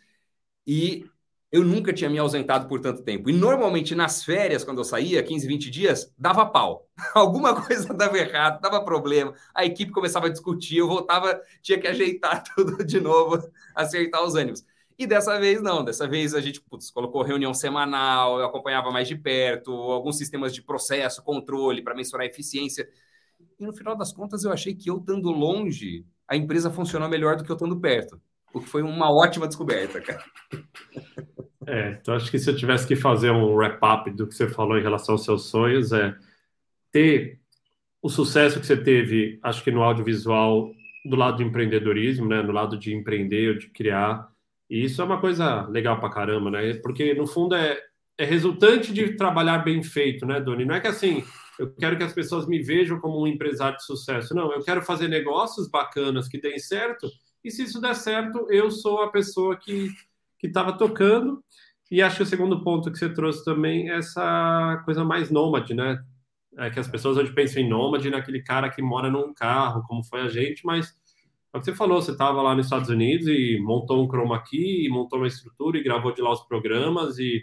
E 0.66 1.04
eu 1.50 1.64
nunca 1.64 1.92
tinha 1.92 2.10
me 2.10 2.18
ausentado 2.18 2.68
por 2.68 2.80
tanto 2.80 3.02
tempo. 3.02 3.30
E 3.30 3.32
normalmente 3.32 3.94
nas 3.94 4.22
férias, 4.22 4.64
quando 4.64 4.78
eu 4.78 4.84
saía, 4.84 5.22
15, 5.22 5.46
20 5.46 5.70
dias, 5.70 6.12
dava 6.18 6.44
pau. 6.44 6.86
Alguma 7.14 7.54
coisa 7.64 7.92
dava 7.94 8.18
errado, 8.18 8.60
dava 8.60 8.84
problema. 8.84 9.32
A 9.54 9.64
equipe 9.64 9.90
começava 9.90 10.26
a 10.26 10.30
discutir, 10.30 10.78
eu 10.78 10.88
voltava, 10.88 11.40
tinha 11.62 11.78
que 11.78 11.86
ajeitar 11.86 12.44
tudo 12.54 12.84
de 12.84 13.00
novo, 13.00 13.42
acertar 13.74 14.22
os 14.24 14.34
ânimos. 14.34 14.64
E 14.98 15.06
dessa 15.06 15.38
vez 15.38 15.62
não, 15.62 15.84
dessa 15.84 16.08
vez 16.08 16.34
a 16.34 16.40
gente 16.40 16.60
putz, 16.60 16.90
colocou 16.90 17.22
reunião 17.22 17.54
semanal, 17.54 18.40
eu 18.40 18.46
acompanhava 18.46 18.90
mais 18.90 19.06
de 19.06 19.16
perto, 19.16 19.70
alguns 19.70 20.18
sistemas 20.18 20.52
de 20.52 20.60
processo, 20.60 21.22
controle 21.22 21.82
para 21.82 21.94
mensurar 21.94 22.26
a 22.26 22.28
eficiência. 22.28 22.88
E 23.58 23.64
no 23.64 23.72
final 23.72 23.96
das 23.96 24.12
contas 24.12 24.44
eu 24.44 24.52
achei 24.52 24.74
que 24.74 24.90
eu 24.90 24.98
estando 24.98 25.30
longe, 25.30 26.04
a 26.26 26.36
empresa 26.36 26.70
funcionou 26.70 27.08
melhor 27.08 27.36
do 27.36 27.44
que 27.44 27.50
eu 27.50 27.54
estando 27.54 27.80
perto. 27.80 28.20
O 28.52 28.60
que 28.60 28.68
foi 28.68 28.82
uma 28.82 29.10
ótima 29.12 29.46
descoberta, 29.46 30.00
cara. 30.00 30.24
É, 31.68 31.98
então 32.00 32.14
acho 32.14 32.30
que 32.30 32.38
se 32.38 32.48
eu 32.48 32.56
tivesse 32.56 32.86
que 32.86 32.96
fazer 32.96 33.30
um 33.30 33.54
wrap-up 33.54 34.10
do 34.10 34.26
que 34.26 34.34
você 34.34 34.48
falou 34.48 34.78
em 34.78 34.82
relação 34.82 35.14
aos 35.14 35.24
seus 35.24 35.50
sonhos, 35.50 35.92
é 35.92 36.16
ter 36.90 37.38
o 38.00 38.08
sucesso 38.08 38.58
que 38.58 38.66
você 38.66 38.76
teve, 38.76 39.38
acho 39.42 39.62
que 39.62 39.70
no 39.70 39.82
audiovisual, 39.82 40.72
do 41.04 41.14
lado 41.14 41.36
do 41.36 41.42
empreendedorismo, 41.42 42.26
né, 42.26 42.42
no 42.42 42.52
lado 42.52 42.78
de 42.78 42.94
empreender, 42.94 43.58
de 43.58 43.68
criar. 43.68 44.30
E 44.70 44.82
isso 44.82 45.02
é 45.02 45.04
uma 45.04 45.20
coisa 45.20 45.66
legal 45.68 46.00
pra 46.00 46.10
caramba, 46.10 46.50
né? 46.50 46.74
Porque 46.74 47.12
no 47.12 47.26
fundo 47.26 47.54
é, 47.54 47.78
é 48.16 48.24
resultante 48.24 48.92
de 48.92 49.14
trabalhar 49.14 49.58
bem 49.58 49.82
feito, 49.82 50.24
né, 50.24 50.40
Doni? 50.40 50.64
Não 50.64 50.74
é 50.74 50.80
que 50.80 50.86
assim, 50.86 51.22
eu 51.58 51.70
quero 51.74 51.98
que 51.98 52.02
as 52.02 52.14
pessoas 52.14 52.46
me 52.46 52.62
vejam 52.62 52.98
como 52.98 53.22
um 53.22 53.26
empresário 53.26 53.76
de 53.76 53.84
sucesso. 53.84 54.34
Não, 54.34 54.52
eu 54.52 54.62
quero 54.62 54.80
fazer 54.82 55.08
negócios 55.08 55.68
bacanas 55.68 56.28
que 56.28 56.40
deem 56.40 56.58
certo. 56.58 57.10
E 57.44 57.50
se 57.50 57.64
isso 57.64 57.80
der 57.80 57.94
certo, 57.94 58.46
eu 58.50 58.70
sou 58.70 59.02
a 59.02 59.10
pessoa 59.10 59.54
que 59.56 59.90
que 60.38 60.46
estava 60.46 60.72
tocando. 60.72 61.42
E 61.90 62.02
acho 62.02 62.16
que 62.16 62.22
o 62.22 62.26
segundo 62.26 62.62
ponto 62.62 62.92
que 62.92 62.98
você 62.98 63.08
trouxe 63.08 63.44
também 63.44 63.90
é 63.90 63.96
essa 63.96 64.82
coisa 64.84 65.04
mais 65.04 65.30
nômade, 65.30 65.74
né? 65.74 66.02
É 66.58 66.70
que 66.70 66.78
as 66.78 66.88
pessoas 66.88 67.16
hoje 67.16 67.32
pensam 67.32 67.62
em 67.62 67.68
nômade 67.68 68.10
naquele 68.10 68.42
cara 68.42 68.68
que 68.68 68.82
mora 68.82 69.10
num 69.10 69.32
carro, 69.32 69.82
como 69.86 70.04
foi 70.04 70.20
a 70.20 70.28
gente, 70.28 70.66
mas 70.66 70.94
é 71.52 71.56
o 71.56 71.60
que 71.60 71.66
você 71.66 71.74
falou, 71.74 72.02
você 72.02 72.10
estava 72.10 72.42
lá 72.42 72.54
nos 72.54 72.66
Estados 72.66 72.90
Unidos 72.90 73.26
e 73.26 73.58
montou 73.60 74.04
um 74.04 74.08
chroma 74.08 74.42
key, 74.42 74.88
montou 74.90 75.18
uma 75.18 75.28
estrutura 75.28 75.78
e 75.78 75.82
gravou 75.82 76.12
de 76.12 76.20
lá 76.20 76.32
os 76.32 76.42
programas 76.42 77.18
e 77.18 77.42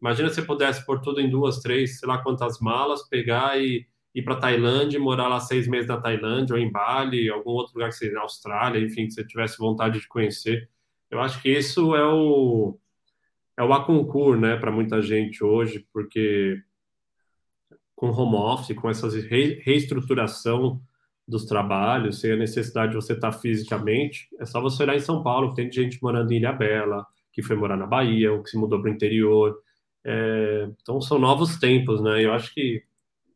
imagina 0.00 0.28
se 0.30 0.36
você 0.36 0.42
pudesse 0.42 0.86
pôr 0.86 1.00
tudo 1.00 1.20
em 1.20 1.28
duas, 1.28 1.60
três, 1.60 1.98
sei 1.98 2.08
lá 2.08 2.18
quantas 2.18 2.60
malas, 2.60 3.06
pegar 3.08 3.60
e 3.60 3.86
ir 4.14 4.22
para 4.22 4.36
Tailândia, 4.36 4.98
morar 5.00 5.28
lá 5.28 5.40
seis 5.40 5.68
meses 5.68 5.88
na 5.88 6.00
Tailândia 6.00 6.54
ou 6.54 6.60
em 6.60 6.70
Bali, 6.70 7.28
algum 7.28 7.50
outro 7.50 7.74
lugar 7.74 7.90
que 7.90 7.96
seja 7.96 8.12
na 8.14 8.22
Austrália, 8.22 8.80
enfim, 8.80 9.06
que 9.06 9.12
você 9.12 9.26
tivesse 9.26 9.58
vontade 9.58 10.00
de 10.00 10.08
conhecer. 10.08 10.68
Eu 11.10 11.20
acho 11.20 11.42
que 11.42 11.50
isso 11.50 11.94
é 11.94 12.04
o 12.06 12.78
é 13.56 13.62
o 13.62 13.72
aconcur, 13.72 14.38
né, 14.38 14.56
para 14.56 14.70
muita 14.70 15.02
gente 15.02 15.44
hoje, 15.44 15.86
porque 15.92 16.62
com 17.94 18.10
home 18.10 18.34
office, 18.34 18.76
com 18.76 18.90
essa 18.90 19.08
re 19.08 19.60
reestruturação 19.64 20.80
dos 21.26 21.44
trabalhos, 21.44 22.20
sem 22.20 22.32
a 22.32 22.36
necessidade 22.36 22.92
de 22.92 22.96
você 22.96 23.12
estar 23.12 23.32
fisicamente, 23.32 24.28
é 24.40 24.44
só 24.44 24.60
você 24.60 24.82
olhar 24.82 24.96
em 24.96 25.00
São 25.00 25.22
Paulo, 25.22 25.50
que 25.50 25.56
tem 25.56 25.70
gente 25.70 26.02
morando 26.02 26.32
em 26.32 26.36
Ilha 26.36 26.52
Bela, 26.52 27.06
que 27.32 27.42
foi 27.42 27.56
morar 27.56 27.76
na 27.76 27.86
Bahia, 27.86 28.32
ou 28.32 28.42
que 28.42 28.50
se 28.50 28.58
mudou 28.58 28.80
para 28.80 28.90
o 28.90 28.94
interior. 28.94 29.56
É, 30.04 30.68
então 30.82 31.00
são 31.00 31.18
novos 31.18 31.56
tempos, 31.58 32.02
né? 32.02 32.24
Eu 32.24 32.32
acho 32.32 32.52
que, 32.52 32.82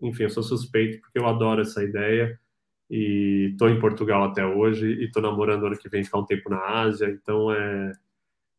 enfim, 0.03 0.25
eu 0.25 0.31
sou 0.31 0.43
suspeito 0.43 1.01
porque 1.01 1.19
eu 1.19 1.27
adoro 1.27 1.63
essa 1.63 1.83
ideia 1.85 2.39
e 2.91 3.51
estou 3.53 3.69
em 3.69 3.79
Portugal 3.79 4.25
até 4.25 4.45
hoje 4.45 4.87
e 4.87 5.05
estou 5.05 5.23
namorando 5.23 5.67
ano 5.67 5.79
que 5.79 5.89
vem 5.89 6.05
ficar 6.05 6.19
um 6.19 6.27
tempo 6.27 6.51
na 6.51 6.61
Ásia, 6.61 7.09
então 7.09 7.53
é 7.53 7.93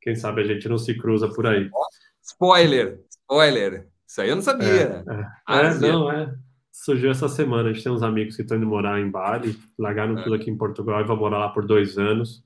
quem 0.01 0.15
sabe 0.15 0.41
a 0.41 0.45
gente 0.45 0.67
não 0.67 0.77
se 0.77 0.93
cruza 0.95 1.27
por 1.29 1.45
aí. 1.45 1.69
Spoiler, 2.23 2.99
spoiler. 3.10 3.88
Isso 4.07 4.21
aí 4.21 4.29
eu 4.29 4.36
não 4.36 4.43
sabia. 4.43 5.03
É, 5.47 5.55
é. 5.55 5.65
é 5.65 5.73
não, 5.75 6.12
é. 6.12 6.33
Surgiu 6.71 7.12
essa 7.12 7.27
semana. 7.27 7.69
A 7.69 7.73
gente 7.73 7.83
tem 7.83 7.91
uns 7.91 8.03
amigos 8.03 8.36
que 8.36 8.41
estão 8.41 8.57
indo 8.57 8.65
morar 8.65 8.99
em 8.99 9.10
Bali, 9.10 9.57
largaram 9.77 10.17
é. 10.17 10.23
tudo 10.23 10.36
aqui 10.36 10.49
em 10.49 10.57
Portugal 10.57 11.01
e 11.01 11.05
vão 11.05 11.17
morar 11.17 11.39
lá 11.39 11.49
por 11.49 11.65
dois 11.65 11.97
anos. 11.97 12.43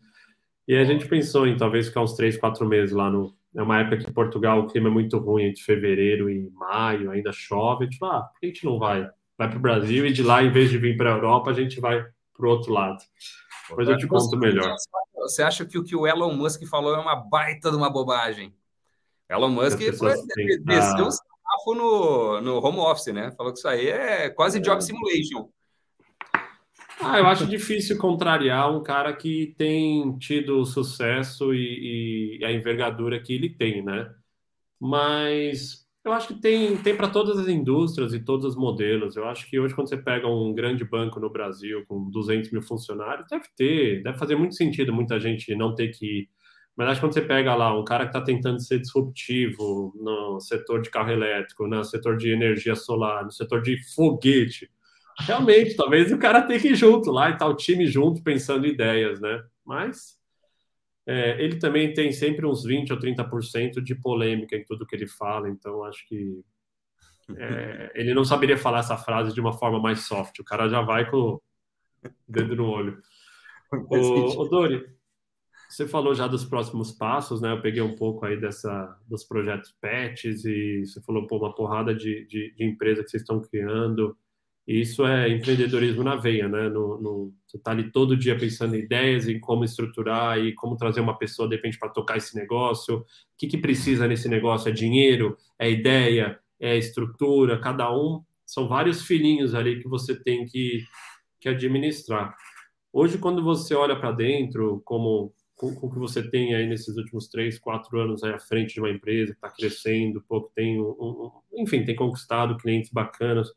E 0.68 0.76
a 0.76 0.84
gente 0.84 1.08
pensou 1.08 1.48
em 1.48 1.58
talvez 1.58 1.88
ficar 1.88 2.02
uns 2.02 2.14
três, 2.14 2.38
quatro 2.38 2.66
meses 2.68 2.94
lá 2.94 3.10
no. 3.10 3.36
É 3.56 3.62
uma 3.62 3.80
época 3.80 3.98
que 3.98 4.10
em 4.10 4.14
Portugal 4.14 4.60
o 4.60 4.68
clima 4.68 4.88
é 4.88 4.92
muito 4.92 5.18
ruim, 5.18 5.44
entre 5.44 5.62
fevereiro 5.62 6.30
e 6.30 6.50
maio, 6.52 7.12
ainda 7.12 7.32
chove. 7.34 7.84
A 7.84 7.88
gente 7.88 7.98
fala, 7.98 8.20
ah, 8.20 8.22
por 8.22 8.40
que 8.40 8.46
a 8.46 8.50
gente 8.50 8.66
não 8.66 8.80
vai? 8.80 9.10
vai 9.42 9.50
para 9.50 9.58
o 9.58 9.62
Brasil 9.62 10.06
e 10.06 10.14
de 10.14 10.22
lá, 10.22 10.44
em 10.44 10.52
vez 10.52 10.70
de 10.70 10.78
vir 10.78 10.96
para 10.96 11.12
a 11.12 11.16
Europa, 11.16 11.50
a 11.50 11.54
gente 11.54 11.80
vai 11.80 12.06
para 12.38 12.46
o 12.46 12.50
outro 12.50 12.72
lado. 12.72 13.00
Depois 13.72 13.88
eu 13.88 13.98
te 13.98 14.08
conto 14.08 14.38
melhor. 14.38 14.76
Você 15.16 15.42
acha 15.42 15.66
que 15.66 15.78
o 15.78 15.84
que 15.84 15.96
o 15.96 16.06
Elon 16.06 16.34
Musk 16.34 16.64
falou 16.66 16.94
é 16.96 17.00
uma 17.00 17.16
baita 17.16 17.72
de 17.72 17.78
uma 17.78 17.90
bobagem? 17.90 18.54
Elon 19.30 19.50
Musk 19.50 19.80
foi, 19.98 20.14
desceu 20.66 21.06
ah. 21.06 21.08
um 21.08 21.12
sarrafo 21.12 21.76
no, 21.76 22.42
no 22.42 22.66
home 22.66 22.80
office, 22.80 23.14
né? 23.14 23.32
Falou 23.32 23.54
que 23.54 23.60
isso 23.60 23.68
aí 23.68 23.88
é 23.88 24.30
quase 24.30 24.58
é. 24.58 24.62
job 24.62 24.84
simulation. 24.84 25.50
Ah, 27.00 27.18
eu 27.18 27.26
acho 27.26 27.48
difícil 27.48 27.98
contrariar 27.98 28.72
um 28.72 28.84
cara 28.84 29.16
que 29.16 29.56
tem 29.58 30.18
tido 30.20 30.64
sucesso 30.66 31.54
e, 31.54 32.38
e 32.40 32.46
a 32.46 32.52
envergadura 32.52 33.20
que 33.20 33.34
ele 33.34 33.50
tem, 33.50 33.82
né? 33.82 34.14
Mas 34.80 35.88
eu 36.04 36.14
acho 36.14 36.30
que 36.30 36.42
tem, 36.42 36.78
tem 36.78 36.96
para 36.96 37.10
todas 37.10 37.38
as 37.38 37.48
indústrias 37.48 38.14
e 38.14 38.20
todos 38.20 38.46
os 38.46 38.56
modelos. 38.56 39.16
Eu 39.16 39.28
acho 39.28 39.48
que 39.48 39.60
hoje, 39.60 39.76
quando 39.76 39.88
você 39.90 39.98
pega 39.98 40.28
um 40.28 40.54
grande 40.54 40.84
banco 40.84 41.20
no 41.20 41.30
Brasil 41.30 41.84
com 41.88 42.10
200 42.10 42.52
mil 42.52 42.62
funcionários, 42.62 43.28
deve 43.30 43.46
ter, 43.56 44.02
deve 44.02 44.18
fazer 44.18 44.36
muito 44.36 44.56
sentido 44.56 44.92
muita 44.92 45.20
gente 45.20 45.56
não 45.56 45.76
ter 45.76 45.90
que 45.90 46.06
ir. 46.06 46.30
Mas 46.76 46.88
acho 46.88 46.96
que 47.00 47.06
quando 47.06 47.14
você 47.14 47.22
pega 47.22 47.54
lá 47.54 47.78
um 47.78 47.84
cara 47.84 48.06
que 48.06 48.10
está 48.10 48.22
tentando 48.22 48.60
ser 48.62 48.80
disruptivo 48.80 49.94
no 49.96 50.40
setor 50.40 50.82
de 50.82 50.90
carro 50.90 51.12
elétrico, 51.12 51.68
no 51.68 51.84
setor 51.84 52.18
de 52.18 52.32
energia 52.32 52.76
solar, 52.76 53.24
no 53.24 53.32
setor 53.32 53.62
de 53.62 53.78
foguete, 53.94 54.72
realmente, 55.20 55.76
talvez 55.76 56.12
o 56.12 56.18
cara 56.18 56.42
tenha 56.42 56.60
que 56.60 56.70
ir 56.70 56.76
junto 56.76 57.12
lá 57.12 57.30
e 57.30 57.38
tal, 57.38 57.50
tá 57.50 57.54
o 57.54 57.58
time 57.58 57.86
junto 57.86 58.24
pensando 58.24 58.66
ideias, 58.66 59.20
né? 59.20 59.44
Mas 59.66 60.21
é, 61.08 61.44
ele 61.44 61.58
também 61.58 61.94
tem 61.94 62.12
sempre 62.12 62.46
uns 62.46 62.64
20 62.64 62.94
ou 62.94 63.00
30% 63.00 63.82
de 63.82 63.96
polêmica 63.96 64.56
em 64.56 64.64
tudo 64.64 64.86
que 64.86 64.96
ele 64.96 65.08
fala, 65.08 65.50
então 65.50 65.84
acho 65.84 66.08
que 66.08 66.44
é, 67.36 67.92
ele 67.96 68.14
não 68.14 68.24
saberia 68.24 68.58
falar 68.58 68.80
essa 68.80 68.98
frase 68.98 69.34
de 69.34 69.42
uma 69.42 69.54
forma 69.54 69.80
mais 69.80 70.02
soft. 70.08 70.40
O 70.40 70.44
cara 70.44 70.70
já 70.70 70.82
vai 70.82 71.10
com 71.10 71.18
o 71.18 71.42
dedo 72.28 72.56
no 72.56 72.68
olho. 72.68 73.02
O, 73.72 74.42
o 74.42 74.48
Dori, 74.50 74.86
você 75.70 75.88
falou 75.88 76.14
já 76.14 76.28
dos 76.28 76.44
próximos 76.44 76.92
passos, 76.92 77.40
né? 77.40 77.52
Eu 77.52 77.62
peguei 77.62 77.82
um 77.82 77.96
pouco 77.96 78.26
aí 78.26 78.40
dessa 78.40 79.00
dos 79.08 79.24
projetos 79.24 79.74
PETs 79.80 80.44
e 80.44 80.86
você 80.86 81.02
falou 81.02 81.26
pô, 81.26 81.38
uma 81.38 81.56
porrada 81.56 81.96
de, 81.96 82.26
de, 82.26 82.54
de 82.54 82.64
empresa 82.66 83.04
que 83.04 83.10
vocês 83.10 83.24
estão 83.24 83.42
criando. 83.42 84.18
Isso 84.68 85.06
é 85.06 85.30
empreendedorismo 85.30 86.04
na 86.04 86.16
veia, 86.16 86.48
né? 86.48 86.70
No, 86.70 87.02
no, 87.02 87.34
você 87.46 87.58
está 87.58 87.72
ali 87.72 87.92
todo 87.92 88.16
dia 88.16 88.38
pensando 88.38 88.76
em 88.76 88.80
ideias, 88.80 89.28
em 89.28 89.40
como 89.40 89.64
estruturar 89.64 90.38
e 90.38 90.54
como 90.54 90.78
trazer 90.78 91.02
uma 91.02 91.18
pessoa, 91.18 91.50
de 91.50 91.56
repente, 91.56 91.80
para 91.80 91.90
tocar 91.90 92.18
esse 92.18 92.36
negócio. 92.36 92.98
O 93.00 93.06
que, 93.38 93.48
que 93.48 93.58
precisa 93.58 94.08
nesse 94.08 94.30
negócio? 94.30 94.70
É 94.70 94.72
dinheiro? 94.72 95.36
É 95.58 95.70
ideia? 95.70 96.40
É 96.60 96.78
estrutura? 96.78 97.60
Cada 97.60 97.92
um. 97.94 98.24
São 98.46 98.68
vários 98.68 99.04
filhinhos 99.04 99.56
ali 99.56 99.82
que 99.82 99.88
você 99.88 100.16
tem 100.16 100.46
que, 100.46 100.84
que 101.40 101.50
administrar. 101.50 102.36
Hoje, 102.94 103.18
quando 103.18 103.44
você 103.44 103.74
olha 103.74 103.96
para 103.96 104.12
dentro, 104.12 104.82
como 104.86 105.34
com, 105.56 105.68
o 105.70 105.92
que 105.92 106.00
você 106.00 106.28
tem 106.28 106.56
aí 106.56 106.68
nesses 106.68 106.98
últimos 106.98 107.28
três, 107.28 107.60
quatro 107.60 108.00
anos 108.00 108.24
aí 108.24 108.34
à 108.34 108.40
frente 108.40 108.74
de 108.74 108.80
uma 108.80 108.90
empresa 108.90 109.32
que 109.32 109.38
está 109.38 109.50
crescendo, 109.50 110.24
pouco 110.28 110.52
tem, 110.56 110.80
um, 110.82 110.90
um, 110.90 111.32
enfim, 111.62 111.86
tem 111.86 111.96
conquistado 111.96 112.58
clientes 112.58 112.92
bacanas 112.92 113.50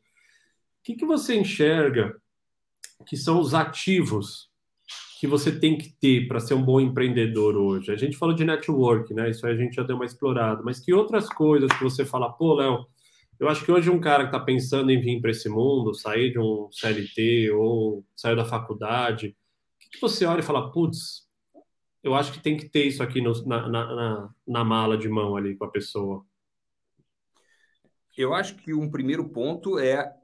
que, 0.85 0.93
que 0.93 1.05
você 1.05 1.35
enxerga 1.35 2.15
que 3.07 3.17
são 3.17 3.39
os 3.39 3.55
ativos 3.55 4.51
que 5.19 5.25
você 5.25 5.57
tem 5.57 5.77
que 5.77 5.89
ter 5.89 6.27
para 6.27 6.39
ser 6.39 6.53
um 6.53 6.63
bom 6.63 6.79
empreendedor 6.79 7.57
hoje? 7.57 7.91
A 7.91 7.95
gente 7.95 8.15
falou 8.15 8.35
de 8.35 8.45
network, 8.45 9.11
né? 9.11 9.31
Isso 9.31 9.47
aí 9.47 9.53
a 9.53 9.57
gente 9.57 9.75
já 9.75 9.81
deu 9.81 9.95
uma 9.95 10.05
explorada, 10.05 10.61
mas 10.61 10.79
que 10.79 10.93
outras 10.93 11.27
coisas 11.27 11.71
que 11.71 11.83
você 11.83 12.05
fala, 12.05 12.31
pô, 12.31 12.53
Léo, 12.53 12.85
eu 13.39 13.49
acho 13.49 13.65
que 13.65 13.71
hoje 13.71 13.89
um 13.89 13.99
cara 13.99 14.25
que 14.25 14.35
está 14.35 14.39
pensando 14.39 14.91
em 14.91 15.01
vir 15.01 15.19
para 15.19 15.31
esse 15.31 15.49
mundo, 15.49 15.95
sair 15.95 16.31
de 16.31 16.39
um 16.39 16.69
CLT 16.71 17.51
ou 17.51 18.05
sair 18.15 18.35
da 18.35 18.45
faculdade, 18.45 19.29
o 19.29 19.79
que, 19.79 19.89
que 19.89 20.01
você 20.01 20.25
olha 20.25 20.41
e 20.41 20.43
fala, 20.43 20.71
putz, 20.71 21.27
eu 22.03 22.13
acho 22.13 22.31
que 22.31 22.39
tem 22.39 22.55
que 22.55 22.69
ter 22.69 22.85
isso 22.85 23.01
aqui 23.01 23.21
no, 23.21 23.33
na, 23.47 23.67
na, 23.67 24.29
na 24.47 24.63
mala 24.63 24.95
de 24.95 25.09
mão 25.09 25.35
ali 25.35 25.57
com 25.57 25.65
a 25.65 25.71
pessoa? 25.71 26.23
Eu 28.15 28.35
acho 28.35 28.55
que 28.55 28.71
um 28.71 28.91
primeiro 28.91 29.27
ponto 29.27 29.79
é 29.79 30.15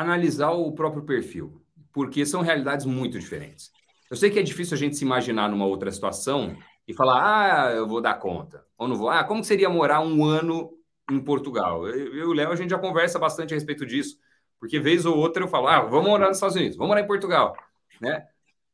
analisar 0.00 0.50
o 0.52 0.72
próprio 0.72 1.02
perfil, 1.02 1.60
porque 1.92 2.24
são 2.24 2.40
realidades 2.40 2.86
muito 2.86 3.18
diferentes. 3.18 3.72
Eu 4.08 4.16
sei 4.16 4.30
que 4.30 4.38
é 4.38 4.42
difícil 4.42 4.74
a 4.74 4.78
gente 4.78 4.96
se 4.96 5.04
imaginar 5.04 5.48
numa 5.48 5.66
outra 5.66 5.90
situação 5.90 6.56
e 6.86 6.94
falar, 6.94 7.66
ah, 7.66 7.72
eu 7.72 7.86
vou 7.86 8.00
dar 8.00 8.14
conta, 8.14 8.64
ou 8.78 8.86
não 8.86 8.96
vou. 8.96 9.10
Ah, 9.10 9.24
como 9.24 9.44
seria 9.44 9.68
morar 9.68 10.00
um 10.00 10.24
ano 10.24 10.72
em 11.10 11.20
Portugal? 11.20 11.86
Eu 11.86 12.14
e 12.14 12.22
o 12.22 12.32
Léo, 12.32 12.52
a 12.52 12.56
gente 12.56 12.70
já 12.70 12.78
conversa 12.78 13.18
bastante 13.18 13.52
a 13.52 13.56
respeito 13.56 13.84
disso, 13.84 14.16
porque 14.60 14.78
vez 14.78 15.04
ou 15.04 15.16
outra 15.16 15.42
eu 15.42 15.48
falo, 15.48 15.66
ah, 15.66 15.80
vamos 15.80 16.08
morar 16.08 16.28
nos 16.28 16.36
Estados 16.36 16.56
Unidos, 16.56 16.76
vamos 16.76 16.88
morar 16.88 17.00
em 17.00 17.06
Portugal, 17.06 17.56
né? 18.00 18.26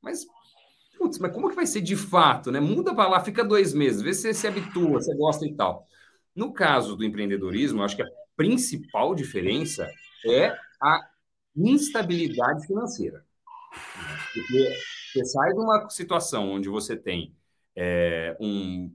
Mas, 0.03 0.27
putz, 0.99 1.19
mas 1.19 1.33
como 1.33 1.49
que 1.49 1.57
vai 1.57 1.67
ser 1.67 1.81
de 1.81 1.97
fato, 1.97 2.53
né? 2.53 2.61
Muda 2.61 2.95
para 2.95 3.09
lá, 3.09 3.21
fica 3.21 3.43
dois 3.43 3.73
meses, 3.73 4.03
vê 4.03 4.13
se 4.13 4.23
você 4.23 4.35
se 4.35 4.47
habitua, 4.47 5.01
você 5.01 5.15
gosta 5.17 5.47
e 5.47 5.55
tal. 5.55 5.87
No 6.37 6.53
caso 6.53 6.97
do 6.97 7.05
empreendedorismo, 7.05 7.83
acho 7.83 7.97
que 7.97 8.03
a 8.03 8.09
principal 8.37 9.15
diferença 9.15 9.91
é 10.27 10.55
a 10.81 11.13
instabilidade 11.57 12.67
financeira. 12.67 13.25
Porque 14.33 14.77
você 15.12 15.25
sai 15.25 15.53
de 15.53 15.59
uma 15.59 15.88
situação 15.90 16.51
onde 16.51 16.69
você 16.69 16.97
tem 16.97 17.35
é, 17.77 18.37
um, 18.40 18.93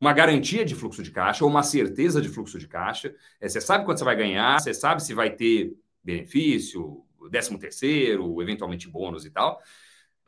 uma 0.00 0.12
garantia 0.12 0.64
de 0.64 0.74
fluxo 0.74 1.02
de 1.02 1.10
caixa 1.10 1.44
ou 1.44 1.50
uma 1.50 1.62
certeza 1.62 2.20
de 2.20 2.28
fluxo 2.28 2.58
de 2.58 2.68
caixa. 2.68 3.14
É, 3.40 3.48
você 3.48 3.60
sabe 3.60 3.84
quanto 3.84 3.98
você 3.98 4.04
vai 4.04 4.16
ganhar, 4.16 4.60
você 4.60 4.72
sabe 4.72 5.02
se 5.02 5.14
vai 5.14 5.30
ter 5.34 5.76
benefício, 6.02 7.04
décimo 7.30 7.58
terceiro, 7.58 8.40
eventualmente 8.40 8.88
bônus 8.88 9.24
e 9.24 9.30
tal. 9.30 9.60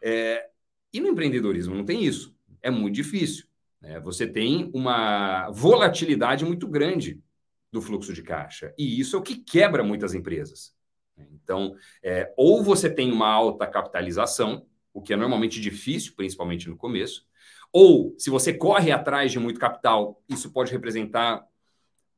É, 0.02 0.48
e 0.92 1.00
no 1.00 1.08
empreendedorismo 1.08 1.74
não 1.74 1.84
tem 1.84 2.04
isso. 2.04 2.34
É 2.62 2.70
muito 2.70 2.94
difícil. 2.94 3.46
Né? 3.80 4.00
Você 4.00 4.26
tem 4.26 4.70
uma 4.74 5.50
volatilidade 5.50 6.44
muito 6.44 6.66
grande 6.66 7.22
do 7.70 7.82
fluxo 7.82 8.12
de 8.12 8.22
caixa. 8.22 8.74
E 8.78 8.98
isso 8.98 9.16
é 9.16 9.18
o 9.18 9.22
que 9.22 9.36
quebra 9.36 9.84
muitas 9.84 10.14
empresas. 10.14 10.74
Então, 11.48 11.74
é, 12.02 12.30
ou 12.36 12.62
você 12.62 12.90
tem 12.90 13.10
uma 13.10 13.26
alta 13.26 13.66
capitalização, 13.66 14.66
o 14.92 15.00
que 15.00 15.14
é 15.14 15.16
normalmente 15.16 15.58
difícil, 15.62 16.12
principalmente 16.14 16.68
no 16.68 16.76
começo, 16.76 17.26
ou 17.72 18.14
se 18.18 18.28
você 18.28 18.52
corre 18.52 18.92
atrás 18.92 19.32
de 19.32 19.38
muito 19.38 19.58
capital, 19.58 20.22
isso 20.28 20.52
pode 20.52 20.70
representar 20.70 21.42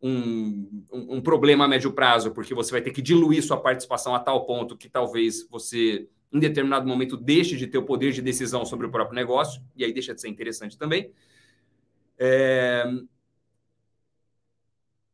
um, 0.03 0.85
um, 0.93 1.17
um, 1.17 1.21
problema 1.21 1.65
a 1.65 1.69
médio 1.69 1.93
prazo, 1.93 2.33
porque 2.33 2.55
você 2.55 2.73
vai 2.73 2.83
ter 2.83 2.91
que 2.91 3.01
diluir 3.01 3.45
sua 3.45 3.61
participação 3.61 4.17
a 4.17 4.19
tal 4.19 4.45
ponto 4.47 4.77
que 4.77 4.89
talvez 4.89 5.49
você, 5.49 6.09
em 6.33 6.41
determinado 6.41 6.89
momento, 6.89 7.17
deixe 7.17 7.57
de 7.57 7.69
ter 7.69 7.79
o 7.79 7.85
poder 7.85 8.11
de 8.11 8.23
decisão 8.23 8.65
sobre 8.65 8.89
o 8.89 8.91
próprio 8.91 9.15
negócio, 9.15 9.63
e 9.77 9.85
aí 9.85 9.93
deixa 9.93 10.13
de 10.13 10.21
ser 10.21 10.29
interessante 10.29 10.77
também. 10.77 11.13
É, 12.19 12.85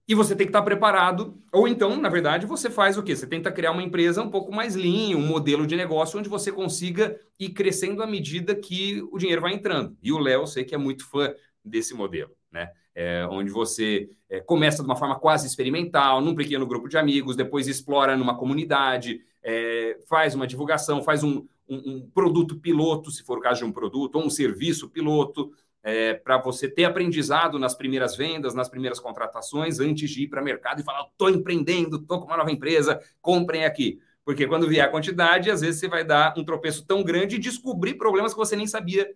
e 0.08 0.14
você 0.14 0.36
tem 0.36 0.46
que 0.46 0.50
estar 0.50 0.62
preparado, 0.62 1.36
ou 1.52 1.66
então, 1.66 1.96
na 1.96 2.08
verdade, 2.08 2.46
você 2.46 2.70
faz 2.70 2.96
o 2.96 3.02
quê? 3.02 3.16
Você 3.16 3.26
tenta 3.26 3.50
criar 3.50 3.72
uma 3.72 3.82
empresa 3.82 4.22
um 4.22 4.30
pouco 4.30 4.52
mais 4.52 4.76
lean, 4.76 5.16
um 5.16 5.26
modelo 5.26 5.66
de 5.66 5.74
negócio 5.74 6.18
onde 6.18 6.28
você 6.28 6.52
consiga 6.52 7.18
ir 7.40 7.50
crescendo 7.50 8.02
à 8.02 8.06
medida 8.06 8.54
que 8.54 9.02
o 9.10 9.18
dinheiro 9.18 9.42
vai 9.42 9.52
entrando. 9.52 9.96
E 10.00 10.12
o 10.12 10.18
Léo, 10.18 10.46
sei 10.46 10.64
que 10.64 10.74
é 10.74 10.78
muito 10.78 11.08
fã 11.08 11.34
desse 11.64 11.92
modelo, 11.92 12.30
né? 12.52 12.70
É, 12.94 13.26
onde 13.28 13.50
você 13.50 14.08
é, 14.30 14.40
começa 14.40 14.82
de 14.82 14.88
uma 14.88 14.96
forma 14.96 15.18
quase 15.18 15.46
experimental, 15.46 16.20
num 16.20 16.34
pequeno 16.34 16.66
grupo 16.66 16.88
de 16.88 16.96
amigos, 16.96 17.36
depois 17.36 17.66
explora 17.66 18.16
numa 18.16 18.38
comunidade, 18.38 19.20
é, 19.42 19.98
faz 20.08 20.34
uma 20.34 20.46
divulgação, 20.46 21.02
faz 21.02 21.22
um, 21.22 21.46
um, 21.68 21.96
um 21.96 22.10
produto 22.14 22.56
piloto, 22.56 23.10
se 23.10 23.22
for 23.22 23.38
o 23.38 23.40
caso 23.40 23.58
de 23.58 23.64
um 23.66 23.72
produto, 23.72 24.16
ou 24.16 24.24
um 24.24 24.30
serviço 24.30 24.88
piloto, 24.88 25.52
é, 25.86 26.14
para 26.14 26.36
você 26.38 26.68
ter 26.68 26.84
aprendizado 26.84 27.60
nas 27.60 27.72
primeiras 27.72 28.16
vendas, 28.16 28.54
nas 28.54 28.68
primeiras 28.68 28.98
contratações, 28.98 29.78
antes 29.78 30.10
de 30.10 30.24
ir 30.24 30.28
para 30.28 30.42
o 30.42 30.44
mercado 30.44 30.80
e 30.80 30.84
falar: 30.84 31.06
estou 31.06 31.30
empreendendo, 31.30 31.98
estou 31.98 32.18
com 32.18 32.26
uma 32.26 32.36
nova 32.36 32.50
empresa, 32.50 33.00
comprem 33.22 33.64
aqui. 33.64 34.00
Porque 34.24 34.48
quando 34.48 34.66
vier 34.66 34.84
a 34.84 34.90
quantidade, 34.90 35.48
às 35.48 35.60
vezes 35.60 35.78
você 35.78 35.86
vai 35.86 36.02
dar 36.04 36.34
um 36.36 36.44
tropeço 36.44 36.84
tão 36.84 37.04
grande 37.04 37.36
e 37.36 37.38
descobrir 37.38 37.94
problemas 37.94 38.32
que 38.32 38.38
você 38.38 38.56
nem 38.56 38.66
sabia 38.66 39.08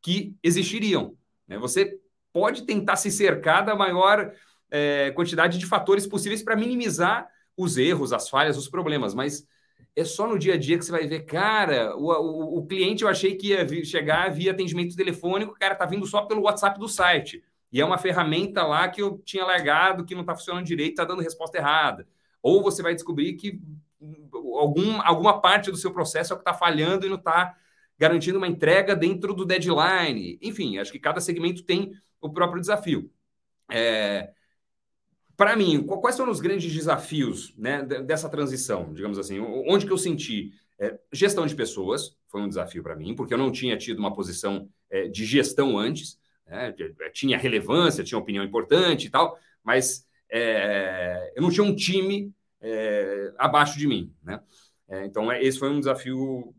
que 0.00 0.36
existiriam. 0.44 1.16
Né? 1.48 1.58
Você 1.58 1.98
pode 2.32 2.62
tentar 2.62 2.94
se 2.94 3.10
cercar 3.10 3.64
da 3.64 3.74
maior 3.74 4.32
é, 4.70 5.10
quantidade 5.16 5.58
de 5.58 5.66
fatores 5.66 6.06
possíveis 6.06 6.40
para 6.40 6.54
minimizar 6.54 7.26
os 7.56 7.76
erros, 7.76 8.12
as 8.12 8.28
falhas, 8.28 8.56
os 8.56 8.68
problemas, 8.68 9.12
mas 9.12 9.44
é 9.94 10.04
só 10.04 10.26
no 10.26 10.38
dia 10.38 10.54
a 10.54 10.56
dia 10.56 10.78
que 10.78 10.84
você 10.84 10.92
vai 10.92 11.06
ver, 11.06 11.24
cara, 11.24 11.96
o, 11.96 12.06
o, 12.06 12.58
o 12.58 12.66
cliente 12.66 13.02
eu 13.02 13.08
achei 13.08 13.34
que 13.34 13.48
ia 13.48 13.84
chegar 13.84 14.30
via 14.30 14.50
atendimento 14.50 14.96
telefônico, 14.96 15.58
cara 15.58 15.74
tá 15.74 15.84
vindo 15.84 16.06
só 16.06 16.22
pelo 16.22 16.42
WhatsApp 16.42 16.78
do 16.78 16.88
site. 16.88 17.42
E 17.72 17.80
é 17.80 17.84
uma 17.84 17.98
ferramenta 17.98 18.62
lá 18.64 18.88
que 18.88 19.00
eu 19.00 19.18
tinha 19.24 19.44
largado, 19.44 20.04
que 20.04 20.14
não 20.14 20.20
está 20.20 20.34
funcionando 20.34 20.66
direito, 20.66 20.90
está 20.90 21.04
dando 21.04 21.22
resposta 21.22 21.56
errada. 21.56 22.06
Ou 22.42 22.62
você 22.62 22.82
vai 22.82 22.94
descobrir 22.94 23.34
que 23.34 23.60
algum, 24.58 25.00
alguma 25.00 25.40
parte 25.40 25.70
do 25.70 25.76
seu 25.76 25.92
processo 25.92 26.32
é 26.32 26.34
o 26.34 26.38
que 26.38 26.42
está 26.42 26.52
falhando 26.52 27.06
e 27.06 27.08
não 27.08 27.16
está 27.16 27.56
garantindo 27.98 28.36
uma 28.36 28.48
entrega 28.48 28.94
dentro 28.94 29.32
do 29.32 29.46
deadline. 29.46 30.38
Enfim, 30.42 30.78
acho 30.78 30.92
que 30.92 30.98
cada 30.98 31.20
segmento 31.20 31.62
tem 31.62 31.92
o 32.20 32.30
próprio 32.30 32.60
desafio. 32.60 33.10
É, 33.70 34.32
para 35.36 35.56
mim, 35.56 35.82
quais 35.84 36.16
foram 36.16 36.30
os 36.30 36.40
grandes 36.40 36.72
desafios 36.72 37.54
né, 37.56 37.82
dessa 37.82 38.28
transição, 38.28 38.92
digamos 38.92 39.18
assim? 39.18 39.38
Onde 39.40 39.86
que 39.86 39.92
eu 39.92 39.98
senti? 39.98 40.52
É, 40.78 40.98
gestão 41.12 41.46
de 41.46 41.54
pessoas 41.54 42.16
foi 42.28 42.40
um 42.40 42.48
desafio 42.48 42.82
para 42.82 42.96
mim, 42.96 43.14
porque 43.14 43.32
eu 43.34 43.38
não 43.38 43.52
tinha 43.52 43.76
tido 43.76 43.98
uma 43.98 44.14
posição 44.14 44.68
é, 44.90 45.08
de 45.08 45.24
gestão 45.24 45.78
antes, 45.78 46.18
né, 46.46 46.74
é, 47.00 47.10
tinha 47.10 47.38
relevância, 47.38 48.04
tinha 48.04 48.18
opinião 48.18 48.44
importante 48.44 49.06
e 49.06 49.10
tal, 49.10 49.38
mas 49.62 50.06
é, 50.30 51.32
eu 51.36 51.42
não 51.42 51.50
tinha 51.50 51.64
um 51.64 51.74
time 51.74 52.32
é, 52.60 53.32
abaixo 53.36 53.78
de 53.78 53.86
mim. 53.86 54.14
Né? 54.22 54.40
É, 54.88 55.04
então, 55.04 55.32
esse 55.32 55.58
foi 55.58 55.70
um 55.70 55.78
desafio 55.78 56.54